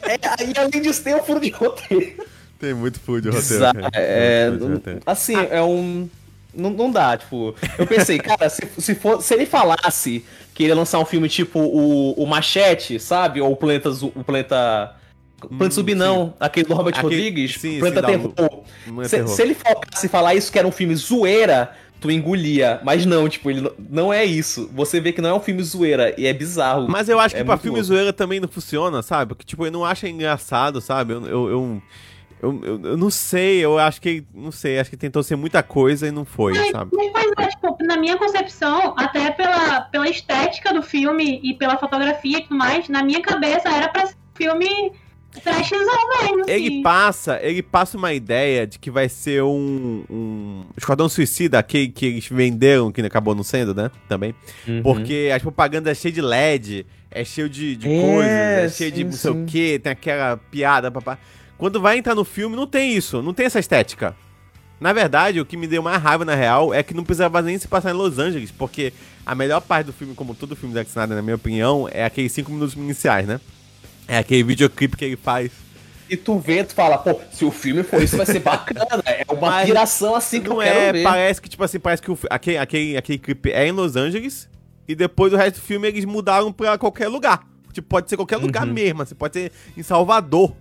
[0.04, 2.24] É, e além disso, tem um furo de roteiro.
[2.58, 3.62] Tem muito furo de roteiro.
[3.62, 3.90] Cara.
[3.92, 5.00] é, de roteiro.
[5.04, 6.08] assim, é um.
[6.54, 7.54] Não, não dá, tipo.
[7.78, 11.28] Eu pensei, cara, se, se, for, se ele falasse que ele ia lançar um filme
[11.28, 13.40] tipo o, o Machete, sabe?
[13.40, 13.90] Ou o Planeta.
[13.90, 14.94] O Planeta.
[15.48, 18.62] Planeta Zumbi não, aquele do Robert Aquele- Rodrigues, sim, Planeta sim, Terror.
[19.00, 19.28] É Se, terror.
[19.28, 22.80] se ele focasse e falar isso que era um filme zoeira, tu engolia.
[22.84, 24.68] Mas não, tipo, ele não- não é isso.
[24.74, 26.88] Você vê que não é um filme zoeira e é bizarro.
[26.88, 27.86] Mas eu acho que É pra filme louco.
[27.88, 29.28] zoeira também não funciona, sabe?
[29.28, 31.12] Porque, tipo, eu não acho engraçado, sabe?
[31.14, 31.82] Eu, eu, eu,
[32.42, 34.24] eu, eu- eu não sei, eu acho que.
[34.34, 36.90] Não sei, acho que tentou ser muita coisa e não foi, Mas, sabe?
[36.92, 41.78] mas, mas, é, tipo, na minha concepção, até pela, pela estética do filme e pela
[41.78, 44.90] fotografia e tudo mais, na minha cabeça era pra ser um filme
[45.40, 46.82] mesmo, Ele assim.
[46.82, 52.06] passa, ele passa uma ideia de que vai ser um, um Esquadrão Suicida, aquele que
[52.06, 53.90] eles venderam, que acabou não sendo, né?
[54.08, 54.34] Também.
[54.68, 54.82] Uhum.
[54.82, 58.90] Porque as propagandas é cheio de LED, é cheio de, de É, coisas, é cheio
[58.92, 61.18] de sim, não sei o que, tem aquela piada, papá.
[61.56, 64.14] Quando vai entrar no filme, não tem isso, não tem essa estética.
[64.80, 67.56] Na verdade, o que me deu mais raiva, na real, é que não precisava nem
[67.56, 68.92] se passar em Los Angeles, porque
[69.24, 72.32] a melhor parte do filme, como todo filme da Snyder, na minha opinião, é aqueles
[72.32, 73.40] cinco minutos iniciais, né?
[74.12, 75.50] É aquele videoclipe que ele faz.
[76.10, 78.86] E tu vê, tu fala, pô, se o filme for isso, vai ser bacana.
[79.06, 81.02] É uma Mas piração assim que eu não quero é, ver.
[81.02, 84.50] parece que, tipo assim, parece que o, aquele, aquele, aquele clipe é em Los Angeles
[84.86, 87.42] e depois o resto do filme eles mudaram pra qualquer lugar.
[87.72, 88.74] Tipo, pode ser qualquer lugar Uhum.
[88.74, 90.54] mesmo, assim, pode ser em Salvador.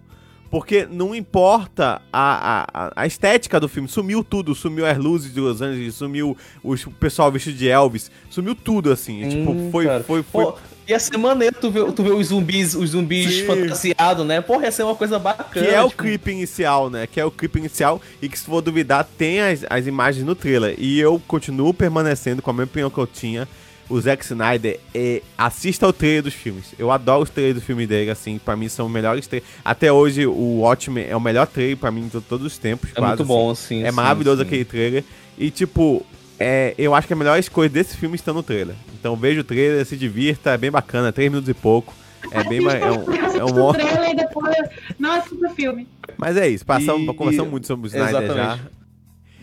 [0.49, 5.39] Porque não importa a, a, a estética do filme, sumiu tudo, sumiu as luzes de
[5.41, 9.27] Los Angeles, sumiu os- o pessoal vestido de Elvis, sumiu tudo, assim.
[9.27, 10.03] tipo, Hum, foi, cara.
[10.03, 10.57] foi, foi, Pô,
[10.91, 14.41] ia ser maneiro tu ver, tu ver os zumbis, os zumbis fantasiados, né?
[14.41, 15.65] Porra, ia ser uma coisa bacana.
[15.65, 17.07] Que é o tipo, clipe inicial, né?
[17.07, 20.35] Que é o clipe inicial e que, se for duvidar, tem as, as imagens no
[20.35, 20.75] trailer.
[20.77, 23.47] E eu continuo permanecendo com a mesma opinião que eu tinha.
[23.89, 26.67] O Zack Snyder, é, assista ao trailer dos filmes.
[26.79, 28.37] Eu adoro os trailers do filme dele, assim.
[28.37, 29.51] Pra mim, são os melhores trailers.
[29.65, 32.89] Até hoje, o Watchmen é o melhor trailer pra mim de todos os tempos.
[32.91, 33.27] É quase, muito assim.
[33.27, 33.83] bom, sim.
[33.83, 34.47] É sim, maravilhoso sim.
[34.47, 35.03] aquele trailer.
[35.37, 36.05] E, tipo,
[36.41, 38.75] é, eu acho que a melhor escolha desse filme está no trailer.
[38.99, 41.93] Então, veja o trailer, se divirta, é bem bacana, três minutos e pouco.
[42.31, 44.55] É bem ma- é um, é um trailer e depois
[44.99, 45.87] não assisto o filme.
[46.17, 48.19] Mas é isso, passamos, E- conversamos muito sobre o Snyder já.
[48.33, 48.61] Exatamente.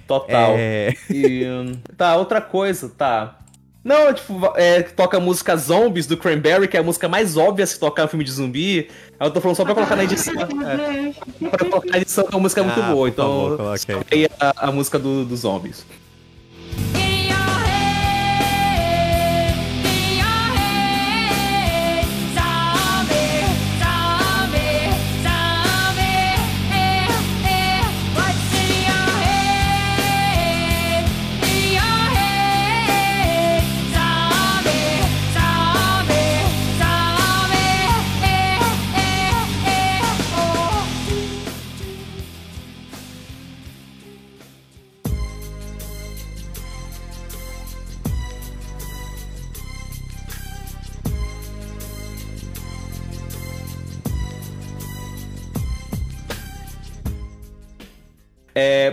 [0.06, 0.54] Total.
[0.56, 0.94] É...
[1.10, 3.34] E, hum, tá, outra coisa, tá.
[3.84, 7.66] Não, tipo, é, toca a música Zombies do Cranberry, que é a música mais óbvia
[7.66, 8.88] se tocar no filme de zumbi.
[9.18, 10.34] Aí eu tô falando só pra colocar na edição.
[11.44, 12.88] É, pra colocar na edição, que a música é muito Ah, boa.
[12.90, 14.24] favor, Então, coloque aí.
[14.24, 15.84] aí a, a música do, dos zombies.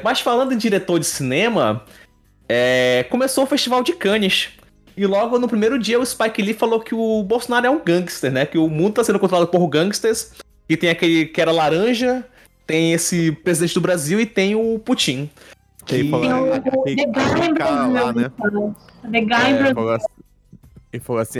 [0.05, 1.83] Mas falando em diretor de cinema,
[2.47, 4.49] é, começou o Festival de Cannes.
[4.95, 8.31] E logo no primeiro dia o Spike Lee falou que o Bolsonaro é um gangster,
[8.31, 8.45] né?
[8.45, 10.33] Que o mundo tá sendo controlado por gangsters.
[10.69, 12.23] E tem aquele que era laranja,
[12.67, 15.27] tem esse presidente do Brasil e tem o Putin.
[15.89, 18.31] Ele falou, Tem o The Guy lá, né?
[19.11, 19.21] The
[19.69, 20.05] É, falou assim,
[20.93, 21.39] ele falou assim,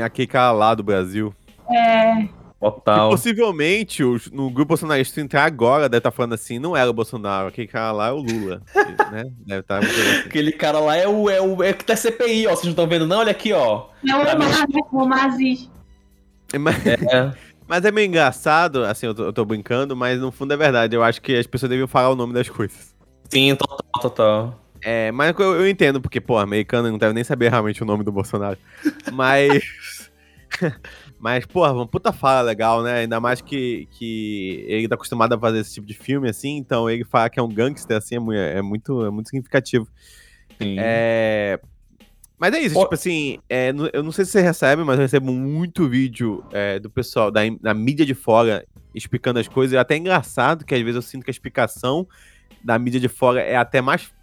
[0.57, 1.35] lá do Brasil.
[1.69, 2.27] É,
[2.71, 3.07] Total.
[3.07, 6.93] E possivelmente os- no grupo bolsonarista entrar agora deve estar falando assim, não era o
[6.93, 8.61] Bolsonaro, aquele cara lá é o Lula.
[9.11, 9.25] né?
[9.45, 10.19] Deve estar assim.
[10.25, 12.51] Aquele cara lá é o, é o é que tá CPI, ó.
[12.51, 13.19] Vocês não estão vendo, não?
[13.19, 13.87] Olha aqui, ó.
[14.07, 14.97] é o?
[14.97, 15.69] O Omar Aziz.
[16.59, 17.31] Mas, É.
[17.67, 20.95] mas é meio engraçado, assim, eu tô, eu tô brincando, mas no fundo é verdade.
[20.95, 22.95] Eu acho que as pessoas deviam falar o nome das coisas.
[23.29, 24.61] Sim, total, total.
[24.81, 28.03] É, mas eu, eu entendo, porque, pô, americano não deve nem saber realmente o nome
[28.03, 28.57] do Bolsonaro.
[29.11, 30.11] Mas.
[31.25, 32.97] Mas, porra, uma puta fala legal, né?
[32.99, 36.87] Ainda mais que, que ele tá acostumado a fazer esse tipo de filme, assim, então
[36.87, 39.87] ele falar que é um gangster, assim, é é muito, é muito significativo.
[40.61, 40.75] Sim.
[40.77, 41.59] É.
[42.37, 45.31] Mas é isso, tipo assim, é, eu não sei se você recebe, mas eu recebo
[45.31, 49.73] muito vídeo é, do pessoal da, da mídia de fora explicando as coisas.
[49.73, 52.07] É até engraçado que às vezes eu sinto que a explicação
[52.63, 54.13] da mídia de fora é até mais,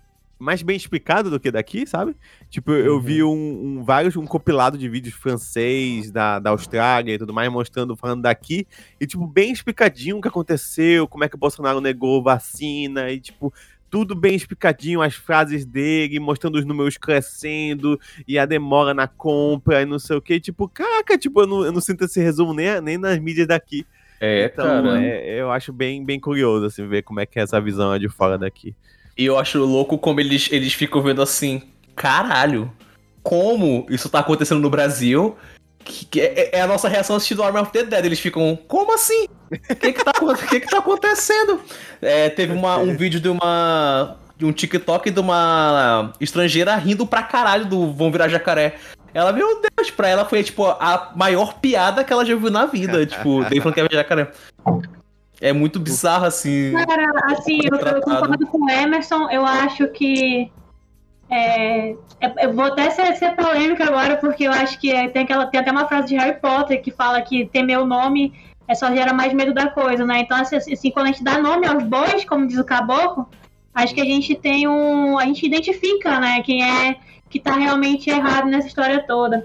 [0.43, 2.17] mais bem explicado do que daqui, sabe?
[2.51, 3.31] Tipo, eu vi um,
[3.79, 8.23] um- vários, um compilado de vídeos francês, da, da Austrália e tudo mais, mostrando, falando
[8.23, 8.67] daqui,
[9.01, 13.21] e, tipo, bem explicadinho o que aconteceu, como é que o Bolsonaro negou vacina, e,
[13.21, 13.53] tipo,
[13.89, 19.83] tudo bem explicadinho, as frases dele, mostrando os números crescendo, e a demora na compra,
[19.83, 22.53] e não sei o que, tipo, caraca, tipo, eu não, eu não sinto esse resumo
[22.53, 23.87] nem, nem nas mídias daqui.
[24.21, 25.03] É, então, cara.
[25.05, 28.09] é- eu acho bem, bem curioso, assim, ver como é que é essa visão de
[28.09, 28.75] fora daqui.
[29.17, 31.63] E eu acho louco como eles, eles ficam vendo assim,
[31.95, 32.73] caralho,
[33.23, 35.37] como isso tá acontecendo no Brasil?
[35.85, 38.05] Que, que é, é a nossa reação assistindo Army of the Dead.
[38.05, 39.27] Eles ficam, como assim?
[39.51, 40.13] O que que tá,
[40.49, 41.61] que que tá acontecendo?
[42.01, 47.23] É, teve uma- um vídeo de uma, de um TikTok de uma estrangeira rindo pra
[47.23, 48.77] caralho do Vão Virar Jacaré.
[49.13, 52.65] Ela, meu Deus, pra ela foi, tipo, a maior piada que ela já viu na
[52.65, 53.05] vida.
[53.05, 54.31] tipo, tem falando que é jacaré.
[55.43, 56.73] É muito bizarro, assim.
[56.73, 59.29] Cara, assim, eu, eu concordo com o Emerson.
[59.29, 60.53] Eu acho que.
[61.29, 61.97] É,
[62.41, 65.73] eu vou até ser, ser polêmica agora, porque eu acho que tem, aquela, tem até
[65.73, 68.33] uma frase de Harry Potter que fala que ter meu nome
[68.69, 70.21] é só gera mais medo da coisa, né?
[70.21, 73.29] Então, assim, assim, quando a gente dá nome aos bois, como diz o caboclo,
[73.75, 75.19] acho que a gente tem um.
[75.19, 76.41] A gente identifica, né?
[76.43, 76.97] Quem é
[77.29, 79.45] que tá realmente errado nessa história toda.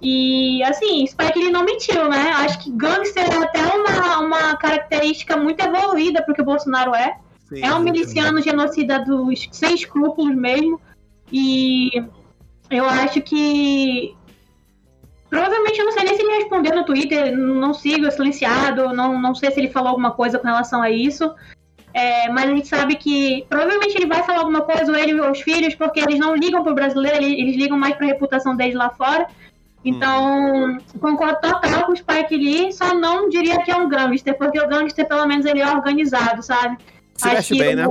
[0.00, 2.30] E assim, Spike ele não mentiu, né?
[2.36, 7.16] Acho que gangster é até uma, uma característica muito evoluída porque o Bolsonaro é.
[7.48, 10.80] Sim, é um miliciano genocida dos sem escrúpulos mesmo.
[11.32, 11.90] E
[12.70, 14.14] eu acho que.
[15.30, 19.20] Provavelmente eu não sei nem se ele respondeu no Twitter, não sigo, é silenciado, não,
[19.20, 21.34] não sei se ele falou alguma coisa com relação a isso.
[21.92, 25.30] É, mas a gente sabe que provavelmente ele vai falar alguma coisa, ou ele ou
[25.32, 28.74] os filhos, porque eles não ligam pro brasileiro, eles, eles ligam mais pra reputação deles
[28.74, 29.26] lá fora.
[29.86, 30.78] Então, hum.
[31.00, 34.66] concordo total com o Spike Lee, só não diria que é um gangster, porque o
[34.66, 36.76] gangster, pelo menos, ele é organizado, sabe?
[37.14, 37.88] Se Acho veste bem, né?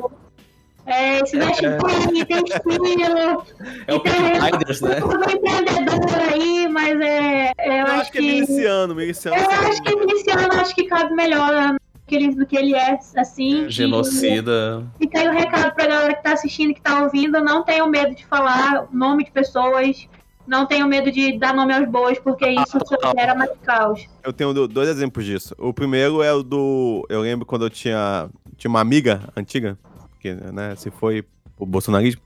[0.85, 1.77] É, se veste é.
[1.77, 3.45] bem, tem estilo.
[3.87, 4.99] É o Peaky Blinders, né?
[4.99, 7.53] empreendedor aí, mas é.
[7.57, 9.37] é eu, eu, acho que, que é miliciano, miliciano.
[9.37, 11.77] Eu acho que é miliciano, acho que cabe melhor né?
[12.05, 13.69] que ele, do que ele é, assim.
[13.69, 14.85] Genocida.
[14.99, 17.89] E, e aí o recado pra galera que tá assistindo, que tá ouvindo, não tenham
[17.89, 20.09] medo de falar nome de pessoas,
[20.47, 24.07] não tenham medo de dar nome aos bois, porque isso ah, gera mais caos.
[24.23, 25.55] Eu tenho dois exemplos disso.
[25.57, 27.05] O primeiro é o do.
[27.09, 29.77] Eu lembro quando eu tinha, tinha uma amiga antiga,
[30.19, 31.23] que né, se foi
[31.57, 32.21] o bolsonarismo.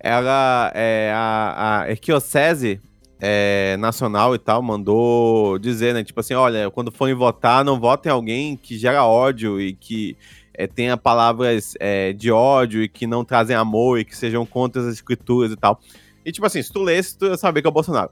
[0.00, 2.80] Ela é a, a Arquidiocese
[3.20, 6.04] é, nacional e tal mandou dizer, né?
[6.04, 10.16] Tipo assim, olha, quando forem votar, não votem alguém que gera ódio e que
[10.54, 14.82] é, tenha palavras é, de ódio e que não trazem amor e que sejam contra
[14.82, 15.80] as escrituras e tal.
[16.24, 18.10] E tipo assim, se tu lesse, tu ia saber que é o Bolsonaro.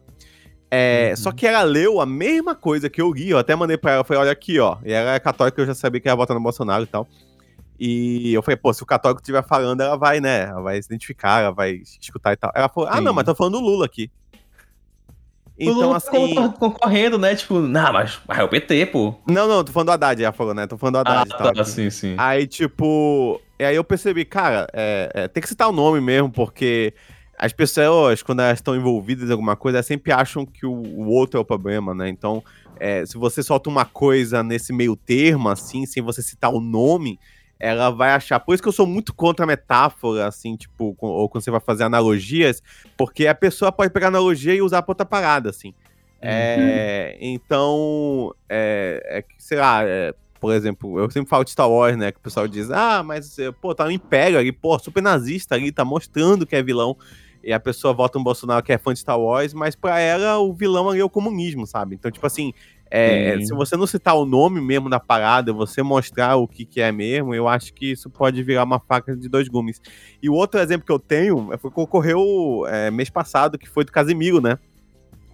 [0.70, 1.16] É, uhum.
[1.16, 4.04] Só que ela leu a mesma coisa que eu li, eu até mandei pra ela,
[4.04, 4.78] falei, olha aqui, ó.
[4.84, 7.06] E ela é católica, eu já sabia que ia votar no Bolsonaro e tal.
[7.78, 10.44] E eu falei, pô, se o católico estiver falando, ela vai, né?
[10.44, 12.50] Ela vai se identificar, ela vai escutar e tal.
[12.54, 13.02] Ela falou, ah, Sim.
[13.02, 14.10] não, mas tô falando do Lula aqui.
[15.58, 16.34] Então, assim.
[16.58, 17.34] Concorrendo, né?
[17.34, 19.14] Tipo, não, mas, mas é o PT, pô.
[19.26, 20.66] Não, não, tô falando do Haddad, ela falou, né?
[20.66, 21.54] Tô falando do Haddad ah, tal.
[21.54, 22.14] Tá, sim, sim.
[22.18, 23.40] Aí, tipo.
[23.58, 26.92] E aí eu percebi, cara, é, é, tem que citar o nome mesmo, porque
[27.38, 31.08] as pessoas, quando elas estão envolvidas em alguma coisa, elas sempre acham que o, o
[31.08, 32.08] outro é o problema, né?
[32.08, 32.42] Então,
[32.78, 37.18] é, se você solta uma coisa nesse meio termo, assim, sem você citar o nome,
[37.58, 38.40] ela vai achar.
[38.40, 41.60] Por isso que eu sou muito contra a metáfora, assim, tipo, ou quando você vai
[41.60, 42.62] fazer analogias,
[42.96, 45.74] porque a pessoa pode pegar analogia e usar pra outra parada, assim.
[46.20, 47.28] É, uhum.
[47.34, 52.12] então, é, é, sei lá, é, por exemplo, eu sempre falo de Star Wars, né?
[52.12, 55.72] Que o pessoal diz, ah, mas, pô, tá no Império ali, pô, super nazista ali,
[55.72, 56.96] tá mostrando que é vilão.
[57.46, 60.36] E a pessoa vota um Bolsonaro que é fã de Star Wars, mas pra ela
[60.38, 61.94] o vilão ali é o comunismo, sabe?
[61.94, 62.52] Então, tipo assim,
[62.90, 66.80] é, se você não citar o nome mesmo da parada, você mostrar o que, que
[66.80, 69.80] é mesmo, eu acho que isso pode virar uma faca de dois gumes.
[70.20, 73.84] E o outro exemplo que eu tenho foi que ocorreu é, mês passado, que foi
[73.84, 74.58] do Casimiro, né?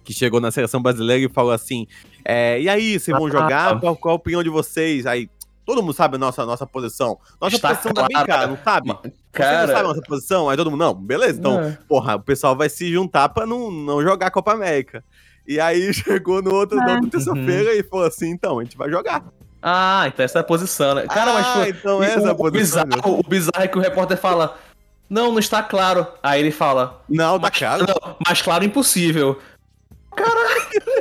[0.03, 1.87] Que chegou na seleção brasileira e falou assim:
[2.23, 3.79] é, E aí, vocês vão jogar?
[3.79, 5.07] Qual, qual a opinião de vocês?
[5.07, 5.29] Aí
[5.65, 7.17] Todo mundo sabe a nossa, nossa posição.
[7.39, 8.09] Nossa Está posição claro.
[8.11, 8.93] tá bem cara, não sabe?
[9.31, 9.61] Cara...
[9.61, 10.49] Você não sabe a nossa posição?
[10.49, 11.39] Aí todo mundo, não, beleza.
[11.39, 11.77] Então, é.
[11.87, 15.03] porra, o pessoal vai se juntar pra não, não jogar a Copa América.
[15.47, 17.79] E aí chegou no outro, na outra terça-feira uhum.
[17.79, 19.23] e falou assim: então, a gente vai jogar.
[19.61, 21.07] Ah, então essa é a posição, né?
[21.07, 21.69] Cara, ah, mas foi.
[21.69, 22.83] Então essa é a posição.
[22.85, 24.57] Bizarro, o bizarro é que o repórter fala:
[25.09, 26.05] Não, não está claro.
[26.21, 27.85] Aí ele fala: Não, tá claro.
[27.87, 29.39] Não, mais claro impossível.
[30.15, 30.92] Caralho!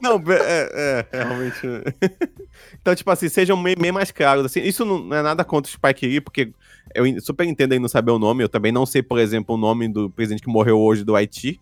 [0.00, 0.38] Não, é,
[0.72, 1.60] é, é realmente.
[2.80, 4.44] então, tipo assim, sejam bem, bem mais claros.
[4.44, 6.52] Assim, isso não é nada contra o Spike Lee, porque
[6.94, 8.42] eu super entendo aí não saber o nome.
[8.42, 11.60] Eu também não sei, por exemplo, o nome do presidente que morreu hoje do Haiti.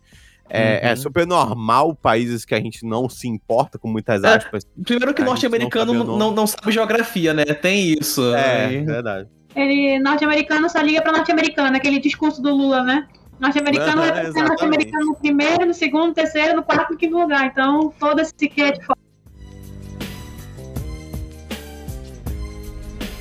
[0.48, 0.92] É, é, uhum.
[0.92, 4.64] é, super normal países que a gente não se importa com muitas é, aspas.
[4.64, 7.44] É, primeiro que norte-americano não, não, não, sabe geografia, né?
[7.44, 8.22] Tem isso.
[8.34, 8.84] É, aí.
[8.84, 9.28] verdade.
[9.54, 13.08] Ele, norte-americano só liga pra norte-americano, aquele discurso do Lula, né?
[13.38, 17.46] Norte-americano vai ser norte-americano no primeiro, no segundo, no terceiro, no quarto, no quinto lugar.
[17.46, 18.98] Então, foda-se que é de fora.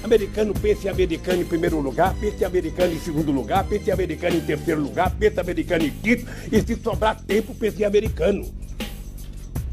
[0.03, 4.81] Americano, pense americano em primeiro lugar, pense americano em segundo lugar, pense americano em terceiro
[4.81, 8.45] lugar, pense americano em quinto, e se sobrar tempo, pense americano.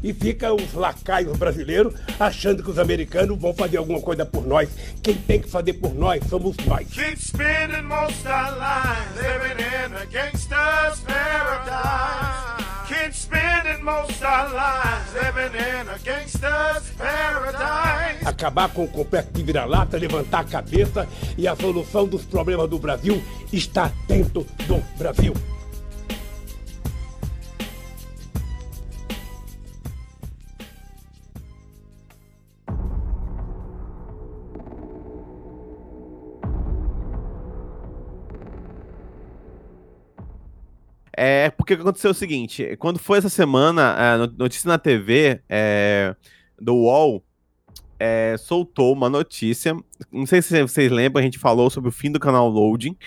[0.03, 4.69] E fica os lacaios brasileiros achando que os americanos vão fazer alguma coisa por nós.
[5.01, 6.87] Quem tem que fazer por nós somos nós.
[6.89, 7.13] Keep
[7.83, 12.43] most our lives living in a gangster's paradise.
[13.03, 18.25] been spending most our lives living in a gangster's paradise.
[18.25, 22.79] Acabar com o complexo de vira-lata, levantar a cabeça e a solução dos problemas do
[22.79, 25.33] Brasil está dentro do Brasil.
[41.25, 46.13] É porque aconteceu o seguinte: quando foi essa semana, a notícia na TV é,
[46.59, 47.23] do UOL
[47.97, 49.73] é, soltou uma notícia.
[50.11, 52.97] Não sei se vocês lembram, a gente falou sobre o fim do canal Loading,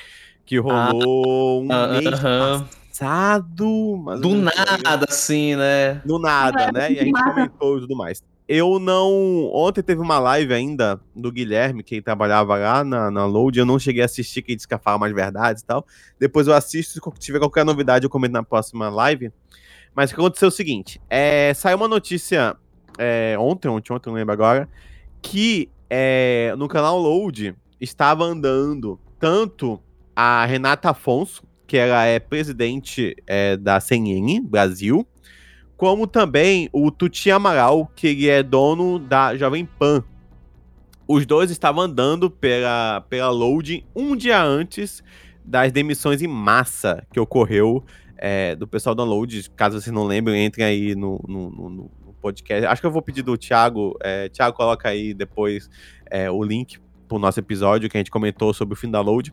[0.46, 2.66] que rolou ah, um uh, mês uh -huh.
[2.88, 4.18] passado.
[4.18, 6.00] Do nada, assim, né?
[6.06, 6.90] Do nada, né?
[6.92, 8.22] E a gente comentou e tudo mais.
[8.48, 9.50] Eu não.
[9.52, 13.58] Ontem teve uma live ainda do Guilherme, que trabalhava lá na, na Load.
[13.58, 15.84] Eu não cheguei a assistir, que ele disse que falava mais verdades e tal.
[16.18, 19.32] Depois eu assisto, se tiver qualquer novidade, eu comento na próxima live.
[19.94, 22.56] Mas o que aconteceu é o seguinte: é, saiu uma notícia
[22.98, 24.68] é, ontem, ontem, ontem, não lembro agora,
[25.20, 29.80] que é, no canal Load estava andando tanto
[30.14, 35.06] a Renata Afonso, que ela é presidente é, da CNN Brasil,
[35.76, 40.02] como também o Tuti Amaral, que ele é dono da Jovem Pan.
[41.06, 45.02] Os dois estavam andando pela, pela loading um dia antes
[45.44, 47.84] das demissões em massa que ocorreu
[48.16, 49.50] é, do pessoal da Load.
[49.50, 52.66] Caso vocês não lembrem, entrem aí no, no, no, no, podcast.
[52.66, 53.96] Acho que eu vou pedir do Thiago.
[54.02, 55.70] É, Thiago, coloca aí depois
[56.10, 59.32] é, o link pro nosso episódio que a gente comentou sobre o fim da Load.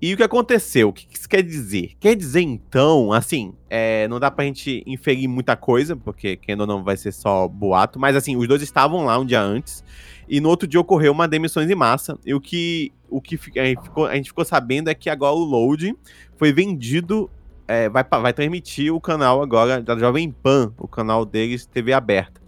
[0.00, 0.90] E o que aconteceu?
[0.90, 1.92] O que isso quer dizer?
[1.98, 6.66] Quer dizer, então, assim, é, não dá pra gente inferir muita coisa, porque quem ou
[6.66, 9.84] não vai ser só boato, mas assim, os dois estavam lá um dia antes,
[10.28, 13.64] e no outro dia ocorreu uma demissões em massa, e o que, o que a,
[13.64, 15.96] gente ficou, a gente ficou sabendo é que agora o Load
[16.36, 17.28] foi vendido,
[17.66, 22.40] é, vai, vai transmitir o canal agora da Jovem Pan, o canal deles, TV aberta.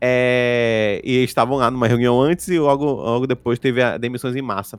[0.00, 4.42] É, e estavam lá numa reunião antes e logo, logo depois teve a demissões em
[4.42, 4.78] massa.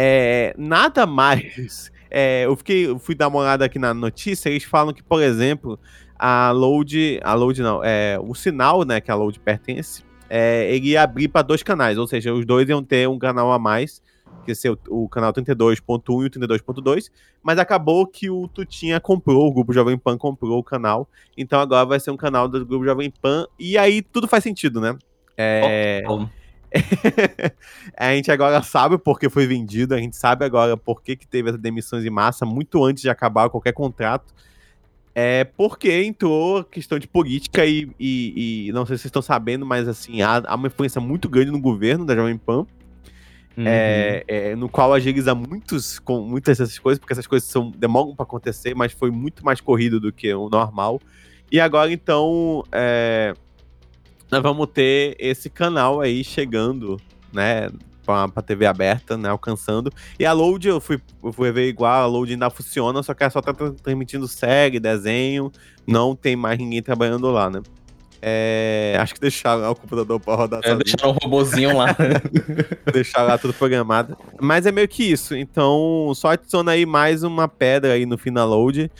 [0.00, 1.90] É, nada mais.
[2.10, 4.48] É, eu fiquei, eu fui dar uma olhada aqui na notícia.
[4.48, 5.78] Eles falam que, por exemplo,
[6.18, 10.88] a load, a load não, é, o sinal, né, que a load pertence, é, ele
[10.88, 14.02] ia abrir para dois canais, ou seja, os dois iam ter um canal a mais,
[14.42, 17.10] que ia ser o, o canal 32.1 e o 32.2,
[17.42, 21.84] mas acabou que o Tutinha comprou, o grupo Jovem Pan comprou o canal, então agora
[21.84, 24.96] vai ser um canal do grupo Jovem Pan, e aí tudo faz sentido, né?
[25.36, 26.37] É, oh, oh.
[27.96, 31.50] a gente agora sabe porque foi vendido, a gente sabe agora por que, que teve
[31.50, 34.34] as demissões em massa muito antes de acabar qualquer contrato.
[35.14, 39.66] É porque entrou questão de política e, e, e não sei se vocês estão sabendo,
[39.66, 42.66] mas assim, há, há, uma influência muito grande no governo da Jovem Pan.
[43.56, 43.64] Uhum.
[43.66, 48.14] É, é, no qual agiliza muitos, com muitas dessas coisas, porque essas coisas são, demoram
[48.14, 51.00] para acontecer, mas foi muito mais corrido do que o normal.
[51.50, 53.34] E agora, então, é,
[54.30, 57.00] nós vamos ter esse canal aí chegando,
[57.32, 57.70] né?
[58.04, 59.28] Pra, pra TV aberta, né?
[59.28, 59.92] Alcançando.
[60.18, 63.22] E a Load, eu fui, eu fui ver igual, a Load ainda funciona, só que
[63.22, 65.52] ela só tá transmitindo série, desenho,
[65.86, 67.60] não tem mais ninguém trabalhando lá, né?
[68.20, 70.60] É, acho que deixaram o computador pra rodar.
[70.64, 71.96] É, deixaram um robozinho lá.
[72.92, 74.16] deixaram lá tudo programado.
[74.40, 75.36] Mas é meio que isso.
[75.36, 78.90] Então, só adiciona aí mais uma pedra aí no final load.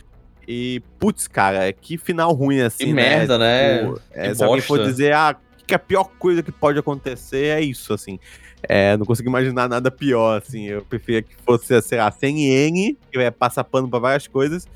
[0.51, 2.87] E, putz, cara, que final ruim assim.
[2.87, 3.03] Que né?
[3.03, 3.81] merda, né?
[3.81, 5.37] Tipo, é, se alguém for dizer, ah,
[5.67, 8.19] que a pior coisa que pode acontecer é isso, assim.
[8.63, 10.65] É, não consigo imaginar nada pior, assim.
[10.65, 14.67] Eu preferia que fosse, sei lá, sem N, que vai passar pano pra várias coisas,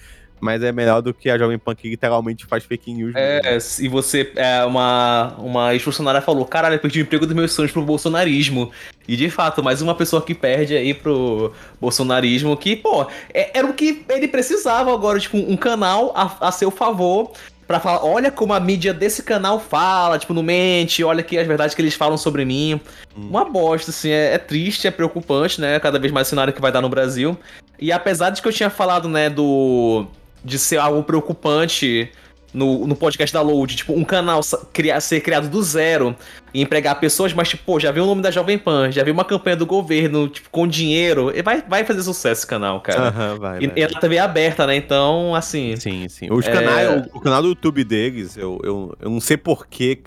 [0.42, 3.12] mas é melhor do que a Jovem Pan que literalmente faz fake news.
[3.14, 7.52] É, e você, é, uma, uma ex-funcionária falou, caralho, eu perdi o emprego dos meus
[7.52, 8.72] sonhos pro bolsonarismo.
[9.06, 13.64] E de fato, mais uma pessoa que perde aí pro bolsonarismo, que, pô, é, era
[13.64, 17.30] o que ele precisava agora, tipo, um canal a, a seu favor
[17.64, 21.46] pra falar, olha como a mídia desse canal fala, tipo, não mente, olha aqui as
[21.46, 22.80] verdades que eles falam sobre mim.
[23.16, 23.28] Hum.
[23.28, 25.78] Uma bosta, assim, é, é, triste, é preocupante, né?
[25.78, 27.38] Cada vez mais cenário que vai dar no Brasil.
[27.78, 30.06] E apesar de que eu tinha falado, né, do
[30.44, 32.10] de ser algo preocupante
[32.52, 34.40] no, no podcast da Load, tipo, um canal
[34.72, 36.14] criar, ser criado do zero
[36.52, 39.14] e empregar pessoas, mas, tipo, pô, já viu o nome da Jovem Pan, já viu
[39.14, 43.04] uma campanha do governo, tipo, com dinheiro, e vai, vai fazer sucesso esse canal, cara.
[43.04, 43.78] Uhum, vai, e, vai.
[43.78, 44.76] e ela também é aberta, né?
[44.76, 45.76] Então, assim.
[45.76, 46.30] Sim, sim.
[46.30, 46.52] Os é...
[46.52, 49.98] canais, o, o, canal do YouTube deles, eu, eu, eu não sei porquê.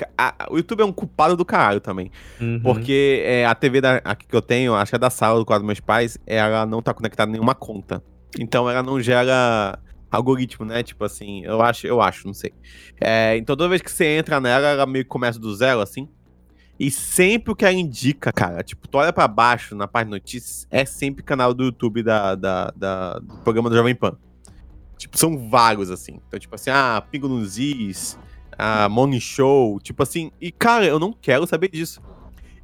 [0.50, 2.12] O YouTube é um culpado do caralho também.
[2.40, 2.60] Uhum.
[2.62, 5.46] Porque é, a TV da, aqui que eu tenho, acho que é da sala do
[5.46, 8.04] quadro dos meus pais, ela não tá conectada em nenhuma conta.
[8.40, 9.80] Então ela não gera
[10.16, 10.84] algoritmo, né?
[10.84, 12.54] Tipo assim, eu acho, eu acho, não sei.
[13.00, 16.08] É, então toda vez que você entra nela, ela meio que começa do zero, assim.
[16.78, 20.12] E sempre o que ela indica, cara, tipo, tu olha pra baixo na parte de
[20.12, 24.18] notícias, é sempre canal do YouTube da, da, da do programa do Jovem Pan.
[24.98, 26.20] Tipo, são vários, assim.
[26.28, 28.18] Então, tipo assim, ah, Pingo nos Is,
[28.58, 30.32] a Morning Show, tipo assim.
[30.40, 32.02] E, cara, eu não quero saber disso.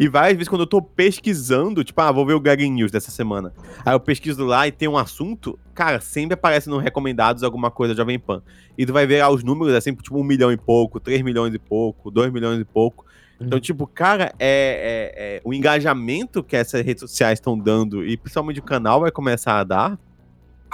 [0.02, 3.12] E várias vezes quando eu tô pesquisando, tipo, ah, vou ver o Gag News dessa
[3.12, 3.54] semana.
[3.86, 7.94] Aí eu pesquiso lá e tem um assunto, cara, sempre aparece no recomendados alguma coisa
[7.94, 8.42] Jovem Pan.
[8.76, 11.22] E tu vai ver lá os números, é sempre tipo um milhão e pouco, três
[11.22, 13.06] milhões e pouco, dois milhões e pouco.
[13.40, 18.18] Então, tipo, cara, é, é, é, o engajamento que essas redes sociais estão dando, e
[18.18, 20.00] principalmente o canal vai começar a dar,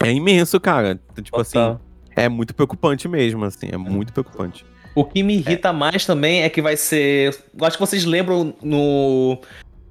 [0.01, 1.01] é imenso, cara.
[1.11, 1.71] Então, tipo Total.
[1.73, 1.79] assim,
[2.15, 4.65] é muito preocupante mesmo, assim, é muito preocupante.
[4.97, 7.29] O que me irrita mais também é que vai ser.
[7.61, 9.39] Acho que vocês lembram no.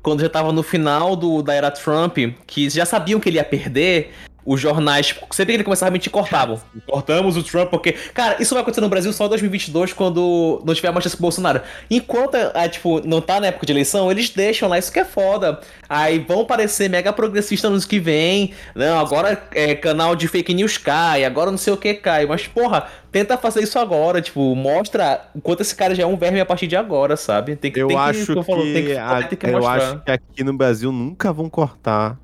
[0.02, 3.44] Quando já tava no final do, da era Trump, que já sabiam que ele ia
[3.44, 4.10] perder,
[4.46, 6.60] os jornais, sempre que ele começava a mentir, cortavam.
[6.86, 7.92] Cortamos o Trump, porque.
[7.92, 11.20] Cara, isso vai acontecer no Brasil só em 2022, quando não tiver mais chance com
[11.20, 11.60] o Bolsonaro.
[11.90, 15.04] Enquanto, é, tipo, não tá na época de eleição, eles deixam lá, isso que é
[15.04, 15.60] foda.
[15.88, 18.52] Aí vão parecer mega progressistas nos que vem.
[18.74, 22.24] Não, agora é canal de fake news cai, agora não sei o que cai.
[22.26, 26.16] Mas, porra, tenta fazer isso agora, tipo, mostra o quanto esse cara já é um
[26.16, 27.56] verme a partir de agora, sabe?
[27.56, 29.76] Tem que Eu tem acho tem que, a- tem que eu mostrar.
[29.76, 32.18] acho que aqui no Brasil nunca vão cortar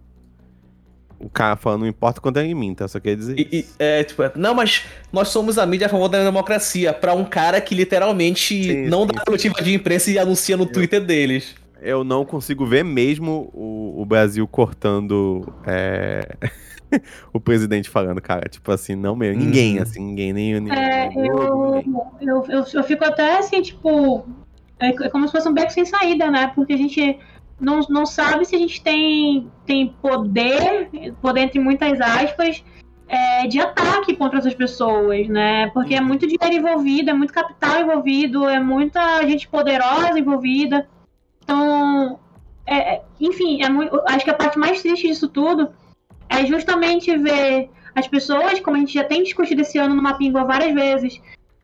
[1.22, 2.86] o cara falando, não importa quanto é em mim, tá?
[2.88, 5.90] Só quer dizer E- e- é, tipo, é, não, mas nós somos a mídia a
[5.90, 10.56] favor da democracia, pra um cara que literalmente não dá coletiva de imprensa e anuncia
[10.56, 11.54] no Twitter deles.
[11.80, 16.36] eu não consigo ver mesmo o, o Brasil cortando é,
[17.32, 18.48] o presidente falando, cara.
[18.48, 19.42] Tipo assim, não mesmo.
[19.42, 19.82] Ninguém, Uhum.
[19.82, 21.82] assim, ninguém, nem, nem É, eu,
[22.20, 24.24] eu, eu, eu fico até assim, tipo.
[24.80, 26.50] É é como se fosse um beco sem saída, né?
[26.54, 27.16] Porque a gente
[27.60, 32.62] não, não sabe se a gente tem, tem poder, poder entre muitas aspas,
[33.08, 35.68] é, de ataque contra essas pessoas, né?
[35.70, 40.88] Porque é muito dinheiro envolvido, é muito capital envolvido, é muita gente poderosa envolvida.
[41.42, 42.18] Então,
[42.66, 45.70] é, é- enfim, é muito, acho que a parte mais triste disso tudo
[46.28, 50.44] é justamente ver as pessoas, como a gente já tem discutido esse ano no Mapingua
[50.44, 51.20] várias vezes,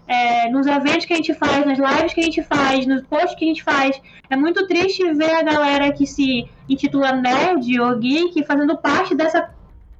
[0.08, 3.34] é, nos eventos que a gente faz, nas lives que a gente faz, nos posts
[3.38, 4.00] que a gente faz.
[4.30, 9.50] É muito triste ver a galera que se intitula nerd ou geek fazendo parte dessa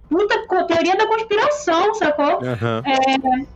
[0.09, 2.40] puta co- teoria da conspiração, sacou?
[2.42, 2.82] Aham.
[2.86, 3.48] É,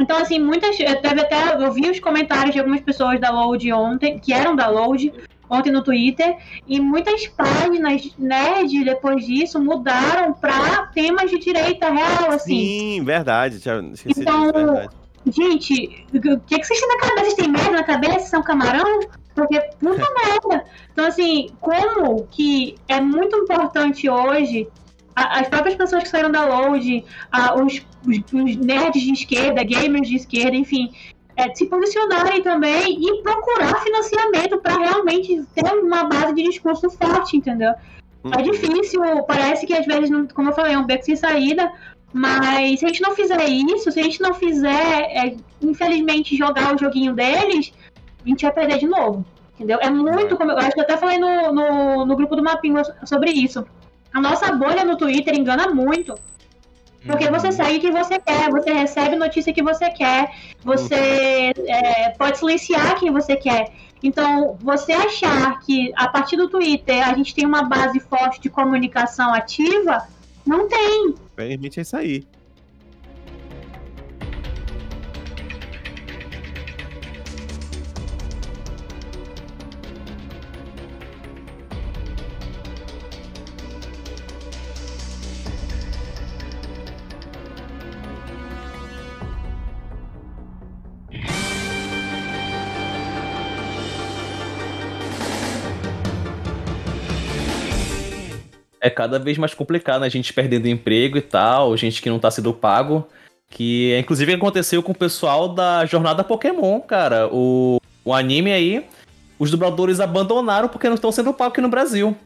[0.00, 0.78] então, assim, muitas.
[0.80, 1.54] eu Teve até.
[1.62, 5.12] Eu vi os comentários de algumas pessoas da Load ontem, que eram da Load,
[5.50, 6.36] ontem no Twitter,
[6.66, 12.64] e muitas páginas nerd depois disso mudaram pra temas de direita real, assim.
[12.64, 13.56] Sim, verdade.
[13.56, 14.94] Esqueci Então, disso, verdade.
[15.30, 17.20] Gente, o que, que vocês têm na cabeça?
[17.24, 18.28] Vocês têm merda na cabeça?
[18.28, 19.00] São camarão?
[19.34, 20.64] Porque, puta merda.
[20.92, 24.68] Então, assim, como que é muito importante hoje
[25.14, 27.04] as próprias pessoas que saíram da Load,
[27.56, 30.92] os, os- os nerds de esquerda, gamers de esquerda, enfim,
[31.36, 37.36] é, se posicionarem também e procurar financiamento para realmente ter uma base de discurso forte,
[37.36, 37.72] entendeu?
[38.36, 41.70] É difícil, parece que às vezes, não, como eu falei, é um beco sem saída,
[42.12, 46.74] mas se a gente não fizer isso, se a gente não fizer, é, infelizmente, jogar
[46.74, 47.72] o joguinho deles,
[48.24, 49.24] a gente vai perder de novo.
[49.54, 49.78] Entendeu?
[49.80, 50.52] É muito como.
[50.52, 53.66] Eu acho que eu até falei no, no, no grupo do Mapingo sobre isso.
[54.14, 56.14] A nossa bolha no Twitter engana muito.
[57.04, 60.30] Porque você segue o que você quer, você recebe notícia que você quer,
[60.64, 63.72] você é, pode silenciar quem você quer.
[64.02, 68.48] Então, você achar que a partir do Twitter a gente tem uma base forte de
[68.48, 70.06] comunicação ativa,
[70.46, 71.14] não tem.
[71.38, 72.24] Infelizmente é isso aí.
[98.98, 100.08] Cada vez mais complicado, né?
[100.08, 103.06] A gente perdendo emprego e tal, gente que não tá sendo pago.
[103.48, 107.28] Que inclusive aconteceu com o pessoal da jornada Pokémon, cara.
[107.32, 108.84] O, o anime aí,
[109.38, 112.16] os dubladores abandonaram porque não estão sendo pagos aqui no Brasil.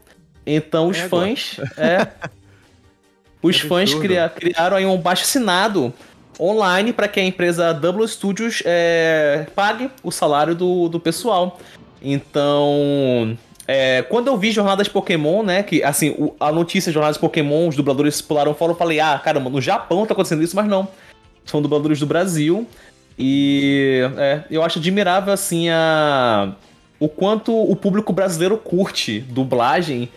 [0.45, 1.59] Então os É fãs.
[1.77, 2.07] É.
[3.41, 5.93] Os Que fãs cria- criaram aí um baixo assinado
[6.39, 11.59] online para que a empresa Double Studios é, pague o salário do, do pessoal.
[12.01, 13.37] Então,
[13.67, 17.67] é, quando eu vi Jornadas Pokémon, né, que assim, o- a notícia de Jornadas Pokémon,
[17.67, 20.87] os dubladores pularam fora, eu falei, ah, caramba, no Japão tá acontecendo isso, mas não.
[21.45, 22.67] São dubladores do Brasil.
[23.17, 26.53] E é, eu acho admirável, assim, a,
[26.99, 30.09] o quanto o público brasileiro curte dublagem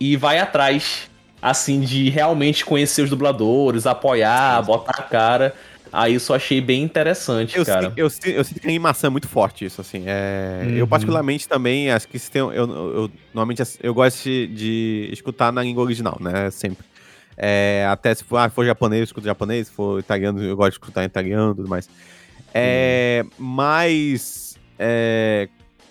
[0.00, 1.08] e vai atrás,
[1.40, 5.54] assim, de realmente conhecer os dubladores, apoiar, botar a cara.
[5.92, 7.88] Aí isso eu achei bem interessante, Eu, cara.
[7.88, 10.04] sinto- eu, sinto- eu sinto que a animação é muito forte, isso, assim.
[10.06, 10.86] É, Eu, Uhum.
[10.88, 12.40] particularmente, também, acho que se tem.
[12.40, 16.50] Eu, eu, eu- normalmente eu gosto de, de escutar na língua original, né?
[16.50, 16.84] Sempre.
[17.36, 20.70] É, até se for, ah, for japonês, eu escuto japonês, se for italiano, eu gosto
[20.72, 21.88] de escutar italiano e tudo mais.
[22.54, 24.56] É, Mas.
[24.78, 25.48] É,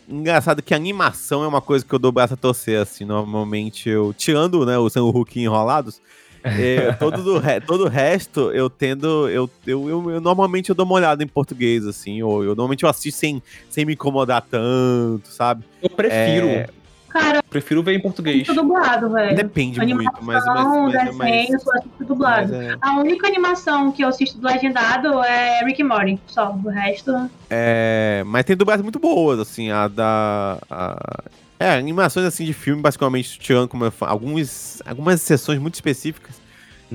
[0.07, 3.05] engraçado que a animação é uma coisa que eu dou braço a torcer, assim.
[3.05, 4.13] Normalmente eu.
[4.17, 6.01] Tirando né, o Sam Hulk enrolados.
[6.43, 9.27] É, todo, do re- todo o resto eu tendo.
[9.29, 12.21] Eu, eu, eu, eu- normalmente eu dou uma olhada em português, assim.
[12.23, 15.63] Ou eu normalmente eu assisto sem, sem me incomodar tanto, sabe?
[15.81, 16.47] Eu prefiro.
[16.47, 16.67] É,
[17.09, 18.45] Cara, Prefiro ver em português.
[18.45, 19.35] tudo dublado, velho.
[19.35, 20.45] Depende Animação, muito, mas.
[20.45, 22.51] mas, mas, mas, desenho, só assisto dublado.
[22.53, 26.51] mas é- A única animação que eu assisto legendado é Rick and Morty, só.
[26.63, 27.11] O resto.
[27.49, 30.59] É, mas tem dublagens muito boas, assim, a da.
[30.69, 31.23] a-
[31.59, 36.35] é, animações assim de filme, basicamente, tirando como eu falo, alguns, algumas sessões muito específicas.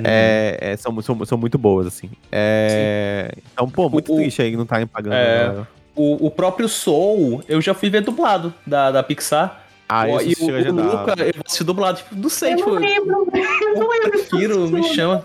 [0.03, 2.11] é, é, são, são, são muito boas, assim.
[2.33, 5.13] É, então, pô, muito O- triste aí que não tá pagando.
[5.15, 5.45] É.
[5.47, 5.69] agora.
[5.97, 9.61] O, o próprio Soul, eu já fui ver dublado da, da Pixar.
[9.89, 10.83] Ah, Ó, isso e o, o.
[10.83, 11.99] Luca, eu vou assistir dublado.
[11.99, 14.11] Tipo, não sei, Eu tipo, não lembro, eu não lembro.
[14.11, 15.23] prefiro, me chama.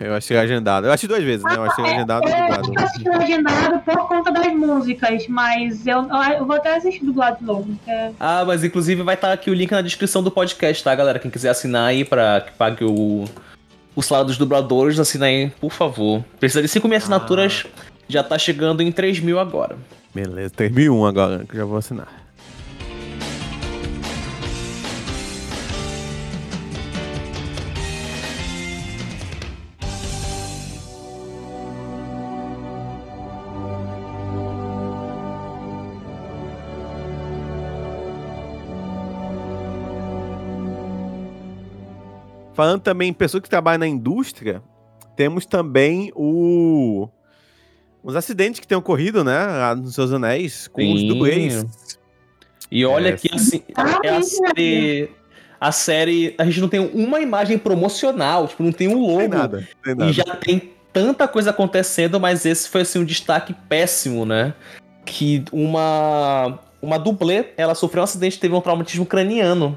[0.00, 0.86] Eu achei legendado.
[0.86, 1.54] Eu achei duas vezes, né?
[1.56, 2.72] Eu achei legendado e É, dublado.
[2.76, 6.06] eu assisti legendado por conta das músicas, mas eu,
[6.38, 7.64] eu vou até assistir dublado novo.
[7.84, 11.18] porque- Ah, mas inclusive vai estar aqui o link na descrição do podcast, tá, galera?
[11.18, 13.24] Quem quiser assinar aí pra que pague o,
[13.96, 16.24] o salário dos dubladores, assina aí, por favor.
[16.38, 17.66] Precisa de 5 mil assinaturas,
[18.08, 19.76] já tá chegando em 3 mil agora.
[20.14, 22.06] Beleza, 3001 agora, que eu já vou assinar.
[42.58, 44.60] Falando também em pessoas que trabalham na indústria,
[45.14, 47.08] temos também o
[48.02, 51.06] os acidentes que têm ocorrido, né, lá nos seus anéis com os Sim.
[51.06, 51.66] dublês.
[52.68, 53.62] E olha É, que assim,
[54.02, 55.08] é a série.
[55.60, 56.34] A série.
[56.36, 59.18] A gente não tem uma imagem promocional, tipo, não tem um logo.
[59.20, 60.10] Tem nada, tem nada.
[60.10, 64.52] E já tem tanta coisa acontecendo, mas esse foi assim um destaque péssimo, né?
[65.04, 66.58] Que uma.
[66.82, 69.76] Uma dublê, ela sofreu um acidente, teve um traumatismo craniano.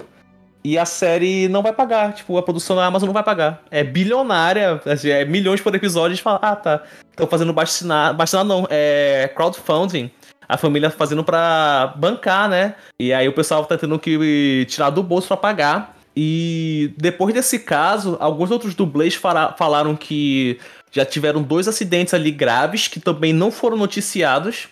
[0.63, 2.13] E a série não vai pagar.
[2.13, 3.63] Tipo, a produção da Amazon não vai pagar.
[3.71, 6.13] É bilionária, assim, é milhões por episódio.
[6.15, 6.83] E fala, ah, tá.
[7.09, 8.13] Estão fazendo bastinar.
[8.15, 10.11] Bastinar não, é crowdfunding.
[10.47, 12.75] A família fazendo pra bancar, né?
[12.99, 15.95] E aí o pessoal tá tendo que tirar do bolso pra pagar.
[16.15, 20.59] E depois desse caso, alguns outros dublês fala- falaram que
[20.91, 24.67] já tiveram dois acidentes ali graves que também não foram noticiados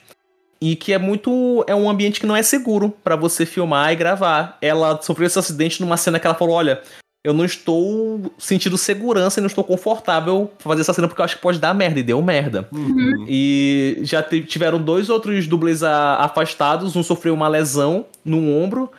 [0.61, 3.95] e que é muito é um ambiente que não é seguro pra você filmar e
[3.95, 4.57] gravar.
[4.61, 6.81] Ela sofreu esse acidente numa cena que ela falou, olha,
[7.23, 11.25] eu não estou sentindo segurança e não estou confortável pra fazer essa cena porque eu
[11.25, 12.67] acho que pode dar merda e deu merda.
[13.27, 18.91] E já tiveram dois outros dublês afastados, um sofreu uma lesão no ombro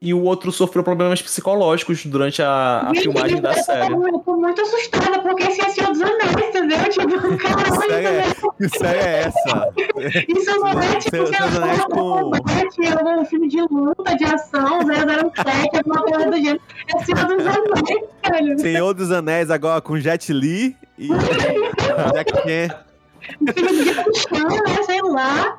[0.00, 3.92] e o outro sofreu problemas psicológicos durante a, a Gente, filmagem da eu tô- série.
[3.94, 6.78] Eu tô muito assustada, porque esse é Senhor dos Anéis, entendeu?
[6.88, 8.22] Tipo, caralho, série é,
[8.56, 9.72] que série é essa?
[10.28, 11.90] Isso não é tipo, Senhor sei lá, dos Anéis com-
[12.30, 16.60] combate, é um filme de luta, de ação, 007, alguma coisa do gênero.
[16.94, 18.58] É Senhor dos Anéis, velho.
[18.60, 21.08] Senhor dos Anéis agora com Jet Li e
[22.14, 22.76] Jack Chan,
[23.52, 24.82] Filme de ação, né?
[24.86, 25.58] Sei lá.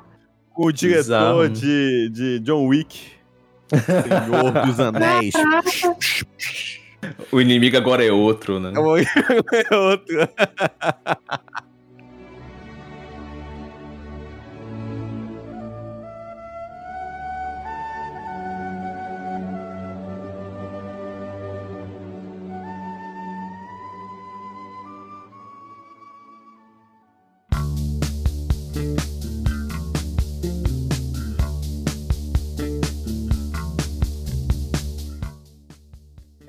[0.58, 3.19] o diretor de, de John Wick.
[3.70, 5.34] Senhor dos Anéis.
[7.32, 8.74] O inimigo agora é outro, né?
[8.74, 8.80] É
[9.76, 10.30] outro.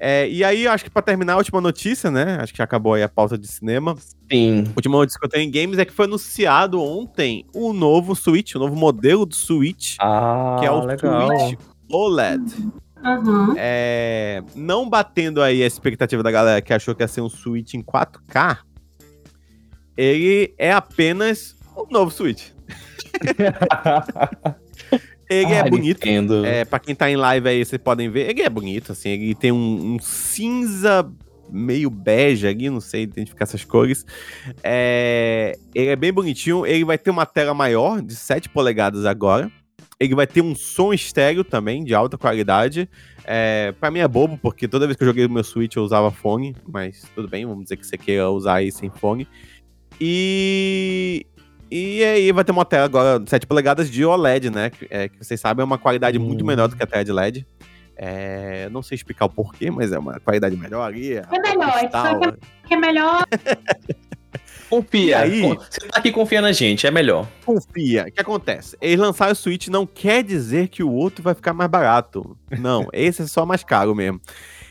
[0.02, 2.38] É, e aí, acho que pra terminar a última notícia, né?
[2.40, 3.94] Acho que já acabou aí a pauta de cinema.
[4.32, 4.64] Sim.
[4.68, 8.16] A última notícia que eu tenho em games é que foi anunciado ontem o novo
[8.16, 11.28] Switch, o novo modelo do Switch, Ah, que é o legal.
[11.38, 11.58] Switch
[11.92, 12.70] OLED.
[13.04, 13.54] Aham.
[13.58, 17.74] É, não batendo aí a expectativa da galera que achou que ia ser um Switch
[17.74, 18.58] em 4K,
[19.98, 22.48] ele é apenas um novo Switch.
[25.30, 26.04] ele é Ai, bonito.
[26.04, 26.44] Nintendo.
[26.44, 28.28] É, pra quem tá em live aí, vocês podem ver.
[28.28, 29.10] Ele é bonito, assim.
[29.10, 31.08] Ele tem um, um cinza
[31.48, 34.04] meio bege ali, não sei identificar essas cores.
[34.62, 36.66] É, ele é bem bonitinho.
[36.66, 39.50] Ele vai ter uma tela maior, de 7 polegadas agora.
[40.00, 42.88] Ele vai ter um som estéreo também, de alta qualidade.
[43.24, 45.84] É, pra mim é bobo, porque toda vez que eu joguei o meu Switch eu
[45.84, 49.28] usava fone, mas tudo bem, vamos dizer que você queira usar aí sem fone.
[50.00, 51.26] E,
[51.70, 54.70] e aí vai ter uma tela agora de 7 polegadas de OLED, né?
[54.70, 57.12] Que, é, que vocês sabem é uma qualidade muito menor do que a tela de
[57.12, 57.46] LED.
[57.96, 61.12] É, não sei explicar o porquê, mas é uma qualidade melhor ali.
[61.14, 62.32] É melhor, é só que é,
[62.68, 63.26] que é melhor.
[64.70, 65.18] Confia.
[65.18, 65.42] aí?
[65.42, 67.28] Você tá aqui confiando na gente, é melhor.
[67.44, 68.06] Confia.
[68.08, 68.76] O que acontece?
[68.80, 72.36] Eles lançaram o Switch não quer dizer que o outro vai ficar mais barato.
[72.58, 74.20] Não, esse é só mais caro mesmo.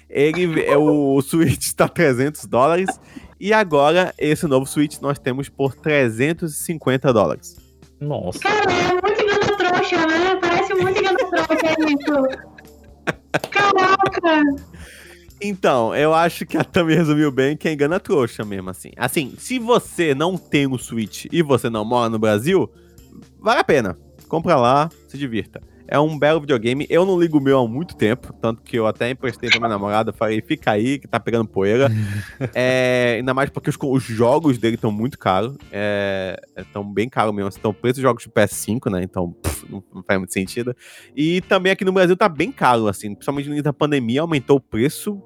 [0.10, 3.00] Ele, é, o Switch está 300 dólares
[3.40, 7.58] e agora esse novo Switch nós temos por 350 dólares.
[8.00, 8.40] Nossa.
[8.40, 10.36] Cara, é muito engano trouxa, né?
[10.42, 12.50] Parece muito engano trouxa isso.
[13.52, 14.44] Caraca!
[15.42, 18.92] Então, eu acho que a Tami resumiu bem que é engana trouxa mesmo, assim.
[18.98, 22.70] Assim, se você não tem o Switch e você não mora no Brasil,
[23.40, 23.98] vale a pena.
[24.28, 25.62] Compra lá, se divirta.
[25.92, 26.86] É um belo videogame.
[26.88, 29.70] Eu não ligo o meu há muito tempo, tanto que eu até emprestei pra minha
[29.70, 31.90] namorada, falei, fica aí, que tá pegando poeira.
[32.54, 35.58] é, ainda mais porque os, os jogos dele estão muito caros.
[36.56, 37.50] Estão é, bem caros mesmo.
[37.50, 39.02] Estão preços de jogos de PS5, né?
[39.02, 40.76] Então, pff, não, não, faz muito sentido.
[41.16, 43.16] E também aqui no Brasil tá bem caro, assim.
[43.16, 45.20] Principalmente no início da pandemia, aumentou o preço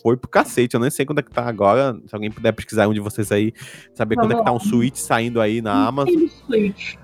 [0.00, 0.74] foi pro cacete.
[0.74, 1.98] Eu nem sei quando é que tá agora.
[2.06, 3.52] Se alguém puder pesquisar um de vocês aí,
[3.92, 6.14] saber quando é que tá um Switch saindo aí na Amazon.
[6.46, 6.94] Switch.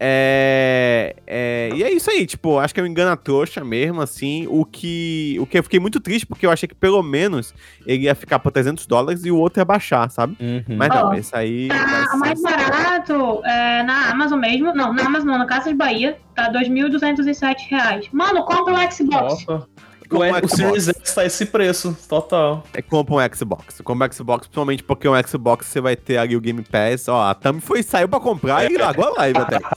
[0.00, 4.46] É, é, e é isso aí, tipo, acho que é um engano trouxa mesmo, assim,
[4.48, 7.52] o que, o que eu fiquei muito triste, porque eu achei que pelo menos
[7.84, 10.36] ele ia ficar por 300 dólares e o outro ia baixar, sabe?
[10.40, 10.76] Uhum.
[10.76, 11.68] Mas não, Ó, esse aí...
[11.68, 14.74] Tá mais barato é, na Amazon mesmo.
[14.74, 16.16] Não, na Amazon não, na de Bahia.
[16.34, 18.08] Tá 2.207 reais.
[18.12, 19.44] Mano, compra o Xbox.
[19.46, 19.68] Nossa.
[20.08, 20.52] Como Ué, um o Xbox.
[20.56, 22.64] Series X tá esse preço, total.
[22.72, 23.80] É, compra um Xbox.
[23.82, 27.08] Compra um Xbox, principalmente porque um Xbox você vai ter ali o Game Pass.
[27.08, 29.58] Ó, a Tami foi, saiu pra comprar e largou a live até.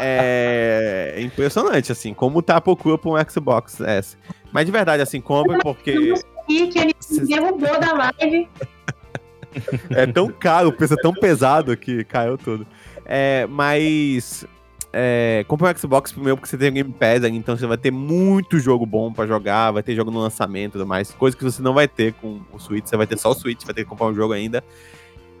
[0.00, 4.16] É impressionante, assim, como tá a procura por um Xbox S.
[4.50, 6.14] Mas de verdade, assim, compra porque
[6.46, 8.48] que ele me derrubou da live.
[9.90, 12.66] é tão caro, o preço é tão pesado que caiu tudo.
[13.04, 14.46] É, mas
[14.92, 17.78] é, compra um Xbox primeiro porque você tem o Game Pass, aí, então você vai
[17.78, 21.10] ter muito jogo bom pra jogar, vai ter jogo no lançamento e tudo mais.
[21.12, 23.64] Coisa que você não vai ter com o Switch, você vai ter só o Switch,
[23.64, 24.62] vai ter que comprar um jogo ainda.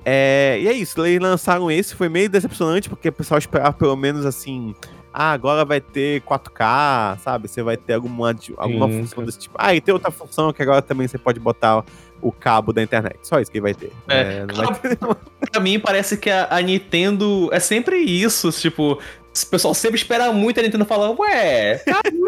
[0.04, 3.94] É, e é isso, eles lançaram esse, foi meio decepcionante, porque o pessoal esperava pelo
[3.94, 4.74] menos assim.
[5.14, 7.46] Ah, agora vai ter 4K, sabe?
[7.46, 9.02] Você vai ter alguma, alguma Sim.
[9.02, 9.54] função desse tipo.
[9.58, 11.84] Ah, e tem outra função que agora também você pode botar
[12.22, 13.18] o cabo da internet.
[13.22, 13.92] Só isso que vai ter.
[14.08, 14.46] É.
[14.46, 14.96] não vai ter
[15.52, 18.98] Pra mim, parece que a, a Nintendo é sempre isso, tipo...
[19.34, 21.80] O pessoal sempre espera muito a Nintendo falar, ué,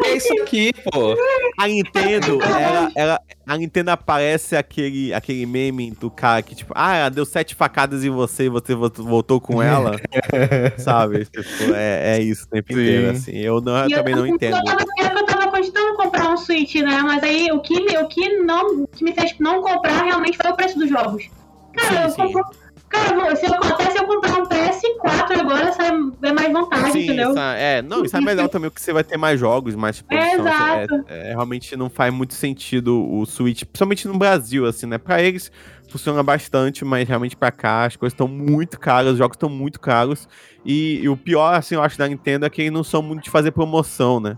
[0.06, 1.14] é isso aqui, pô.
[1.58, 6.96] A Nintendo, ela, ela- a Nintendo aparece aquele, aquele meme do cara que, tipo, ah,
[6.96, 9.96] ela deu sete facadas em você e você voltou com ela.
[10.78, 11.26] sabe?
[11.26, 12.80] Tipo, é, é isso o tempo Sim.
[12.80, 13.32] inteiro, assim.
[13.36, 14.62] Eu, não, eu E também não eu entendo.
[14.64, 17.00] tava, eu tava cogitando comprar um Switch, né?
[17.02, 20.50] Mas aí o que, me- o que, não, que me fez não comprar realmente foi
[20.50, 21.28] o preço dos jogos.
[21.74, 22.32] Cara, Sim, eu sim.
[22.32, 22.63] compro-
[22.94, 25.90] Cara, se se eu comprar um PS4 agora, sai,
[26.22, 27.30] é mais vantagem, Sim, entendeu?
[27.30, 29.96] isso é, é, não, isso é melhor também, porque você vai ter mais jogos, mais
[29.96, 30.94] tipo, É, exato.
[31.08, 34.96] é- é, realmente não faz muito sentido o Switch, principalmente no Brasil, assim, né?
[34.98, 35.50] Pra eles
[35.88, 39.80] funciona bastante, mas realmente pra cá as coisas estão muito caras, os jogos estão muito
[39.80, 40.28] caros.
[40.64, 43.24] E, e o pior, assim, eu acho da Nintendo é que eles não são muito
[43.24, 44.34] de fazer promoção, né?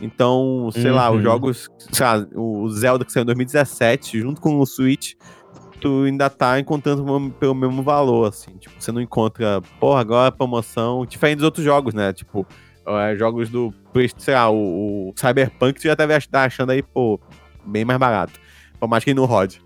[0.00, 1.16] Então, sei lá, Uhum.
[1.16, 5.14] os jogos, sei lá, o Zelda que saiu em 2017, junto com o Switch,
[5.80, 7.04] tu ainda tá encontrando
[7.38, 8.52] pelo- mesmo valor, assim.
[8.58, 12.12] Tipo, você não encontra, porra, agora a promoção, diferente dos outros jogos, né?
[12.12, 12.46] Tipo,
[12.86, 13.72] é, jogos do,
[14.18, 17.18] sei lá, o, o Cyberpunk, tu já tá achando aí, pô,
[17.64, 18.38] bem mais barato.
[18.78, 19.62] Por mais que ele não rode.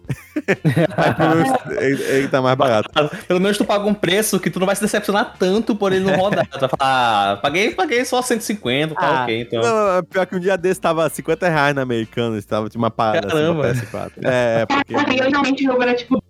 [0.97, 2.89] Mas pelo menos ele, ele tá mais barato.
[3.27, 6.05] Pelo menos tu paga um preço que tu não vai se decepcionar tanto por ele
[6.05, 6.47] não rodar.
[6.47, 9.63] Tu vai falar, ah, paguei, paguei só 150, tá Ah, ok, então.
[9.63, 13.27] Não, pior que um dia desse tava 50 reais na Americanas, tava de uma parada
[13.27, 13.67] Caramba.
[13.69, 14.11] assim PS4.
[14.23, 14.95] É, porque...
[14.95, 16.23] Cara, e originalmente o jogo era tipo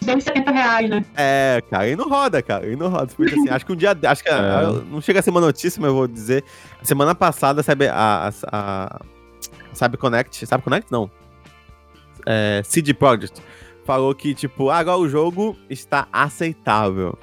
[0.00, 1.04] 270 reais, né?
[1.16, 2.66] É, cara, ele não roda, cara.
[2.66, 3.08] Ele não roda.
[3.08, 3.96] Simplesmente assim, acho que um dia.
[4.04, 4.62] Acho que É.
[4.90, 6.44] não chega a ser uma notícia, mas eu vou dizer.
[6.82, 9.00] Semana passada, sabe, a, a, a
[9.72, 10.46] Sabe Connect.
[10.46, 10.90] Sabe Connect?
[10.90, 11.10] Não.
[12.26, 13.40] É, CD Projekt
[13.84, 17.16] falou que, tipo, "Ah, agora o jogo está aceitável.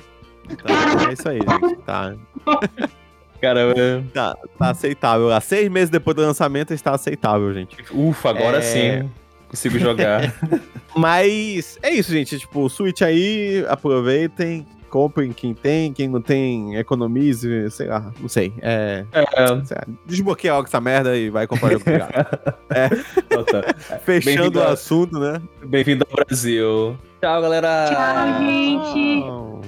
[0.50, 0.76] Então,
[1.10, 1.76] é isso aí, gente.
[1.86, 2.16] Tá,
[3.42, 3.74] Caramba.
[4.14, 5.32] tá, tá aceitável.
[5.32, 7.76] Há seis meses depois do lançamento está aceitável, gente.
[7.92, 8.62] Ufa, agora É.
[8.62, 9.10] sim.
[9.50, 10.34] Consigo jogar.
[10.96, 12.40] Mas é isso, gente.
[12.40, 14.66] Tipo, Switch aí, aproveitem.
[14.94, 18.54] Comprem quem tem, quem não tem, economize, sei lá, não sei.
[18.62, 19.04] É.
[19.12, 19.66] É.
[19.66, 21.84] sei lá, desbloqueia logo essa merda e vai comprar jogo.
[23.34, 23.76] Bota.
[24.06, 25.42] Fechando o assunto, né?
[25.66, 26.96] Bem-vindo ao Brasil.
[27.20, 27.88] Tchau, galera.
[27.90, 29.22] Tchau, gente.
[29.24, 29.62] Tchau.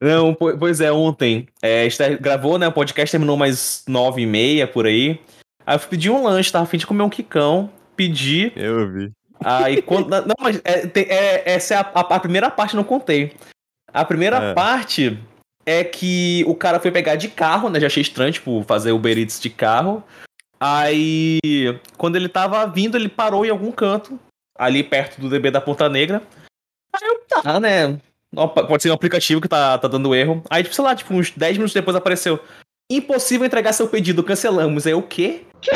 [0.00, 1.46] Não, pois é, ontem.
[1.60, 2.66] É, a gente gravou, né?
[2.66, 5.20] O podcast terminou mais nove e meia por aí.
[5.66, 7.70] Aí eu pedi um lanche, tava a fim de comer um quicão.
[7.94, 8.50] Pedi.
[8.56, 9.12] Eu vi.
[9.44, 10.08] Aí quando.
[10.24, 13.34] não, mas é, é, essa é a, a, a, primeira parte, não contei.
[13.92, 14.54] A primeira é.
[14.54, 15.18] parte
[15.66, 17.78] é que o cara foi pegar de carro, né?
[17.78, 20.02] Já achei estranho, tipo, fazer Uber Eats de carro.
[20.58, 21.38] Aí,
[21.96, 24.18] quando ele tava vindo, ele parou em algum canto,
[24.58, 26.22] ali perto do DB da Ponta Negra.
[26.94, 27.98] Aí eu, tá, né?
[28.34, 30.42] Pode ser um aplicativo que tá, tá dando erro.
[30.48, 32.38] Aí, tipo, sei lá, tipo, uns 10 minutos depois apareceu.
[32.90, 34.86] Impossível entregar seu pedido, cancelamos.
[34.86, 35.44] Aí o quê?
[35.60, 35.70] Que?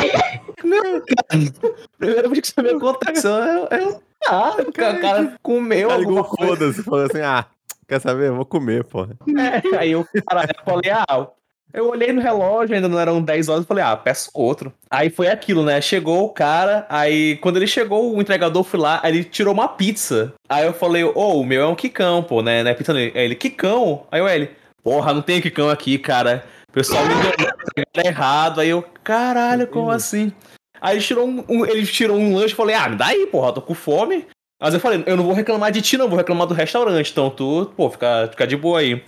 [0.63, 1.75] Não, cara.
[1.97, 5.89] Primeira vez que isso me aconteceu, eu, eu ah, o cara, cara comeu.
[5.89, 7.45] Cara ligou foda-se, falou assim: ah,
[7.87, 8.27] quer saber?
[8.27, 9.15] Eu vou comer, porra.
[9.37, 11.27] É, aí eu, cara, eu falei, ah,
[11.75, 14.73] eu olhei no relógio, ainda não eram 10 horas, e falei, ah, peço outro.
[14.89, 15.81] Aí foi aquilo, né?
[15.81, 19.67] Chegou o cara, aí quando ele chegou, o entregador foi lá, aí ele tirou uma
[19.67, 20.33] pizza.
[20.47, 22.63] Aí eu falei, ô, oh, o meu é um quicão, pô, né?
[22.63, 24.07] Não é pizza Aí ele, quicão?
[24.11, 24.49] Aí eu, ele,
[24.81, 26.45] porra, não tem quicão aqui, cara.
[26.69, 28.61] O pessoal me deu errado.
[28.61, 30.31] Aí eu, caralho, como assim?
[30.79, 33.27] Aí ele tirou um, um, ele tirou um lanche e falei, ah, me dá aí,
[33.27, 34.25] porra, tô com fome.
[34.61, 37.11] Mas eu falei, eu não vou reclamar de ti, não, vou reclamar do restaurante.
[37.11, 39.03] Então tu, pô, fica, fica de boa aí.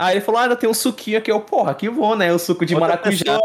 [0.00, 1.30] Aí ele falou: Ah, ainda tem um suquinho aqui.
[1.30, 2.32] Eu, porra, que bom, né?
[2.32, 3.38] O suco de maracujá.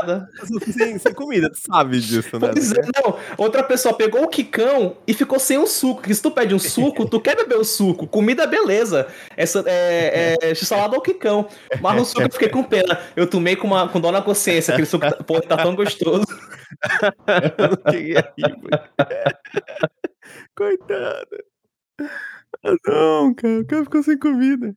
[0.71, 2.49] Sem, sem comida, tu sabe disso, né?
[2.53, 3.17] Pois é, não.
[3.37, 5.95] Outra pessoa pegou o quicão e ficou sem o suco.
[5.95, 8.07] Porque se tu pede um suco, tu quer beber o suco.
[8.07, 9.05] Comida, beleza.
[9.35, 11.45] Essa é, é salada ou quicão.
[11.81, 13.01] Mas o suco eu fiquei com pena.
[13.17, 14.71] Eu tomei com, uma, com dó na consciência.
[14.71, 16.23] Aquele suco, tá, porra, tá tão gostoso.
[20.55, 21.43] Coitada.
[22.63, 23.59] Ah, não, cara.
[23.59, 24.73] O cara ficou sem comida.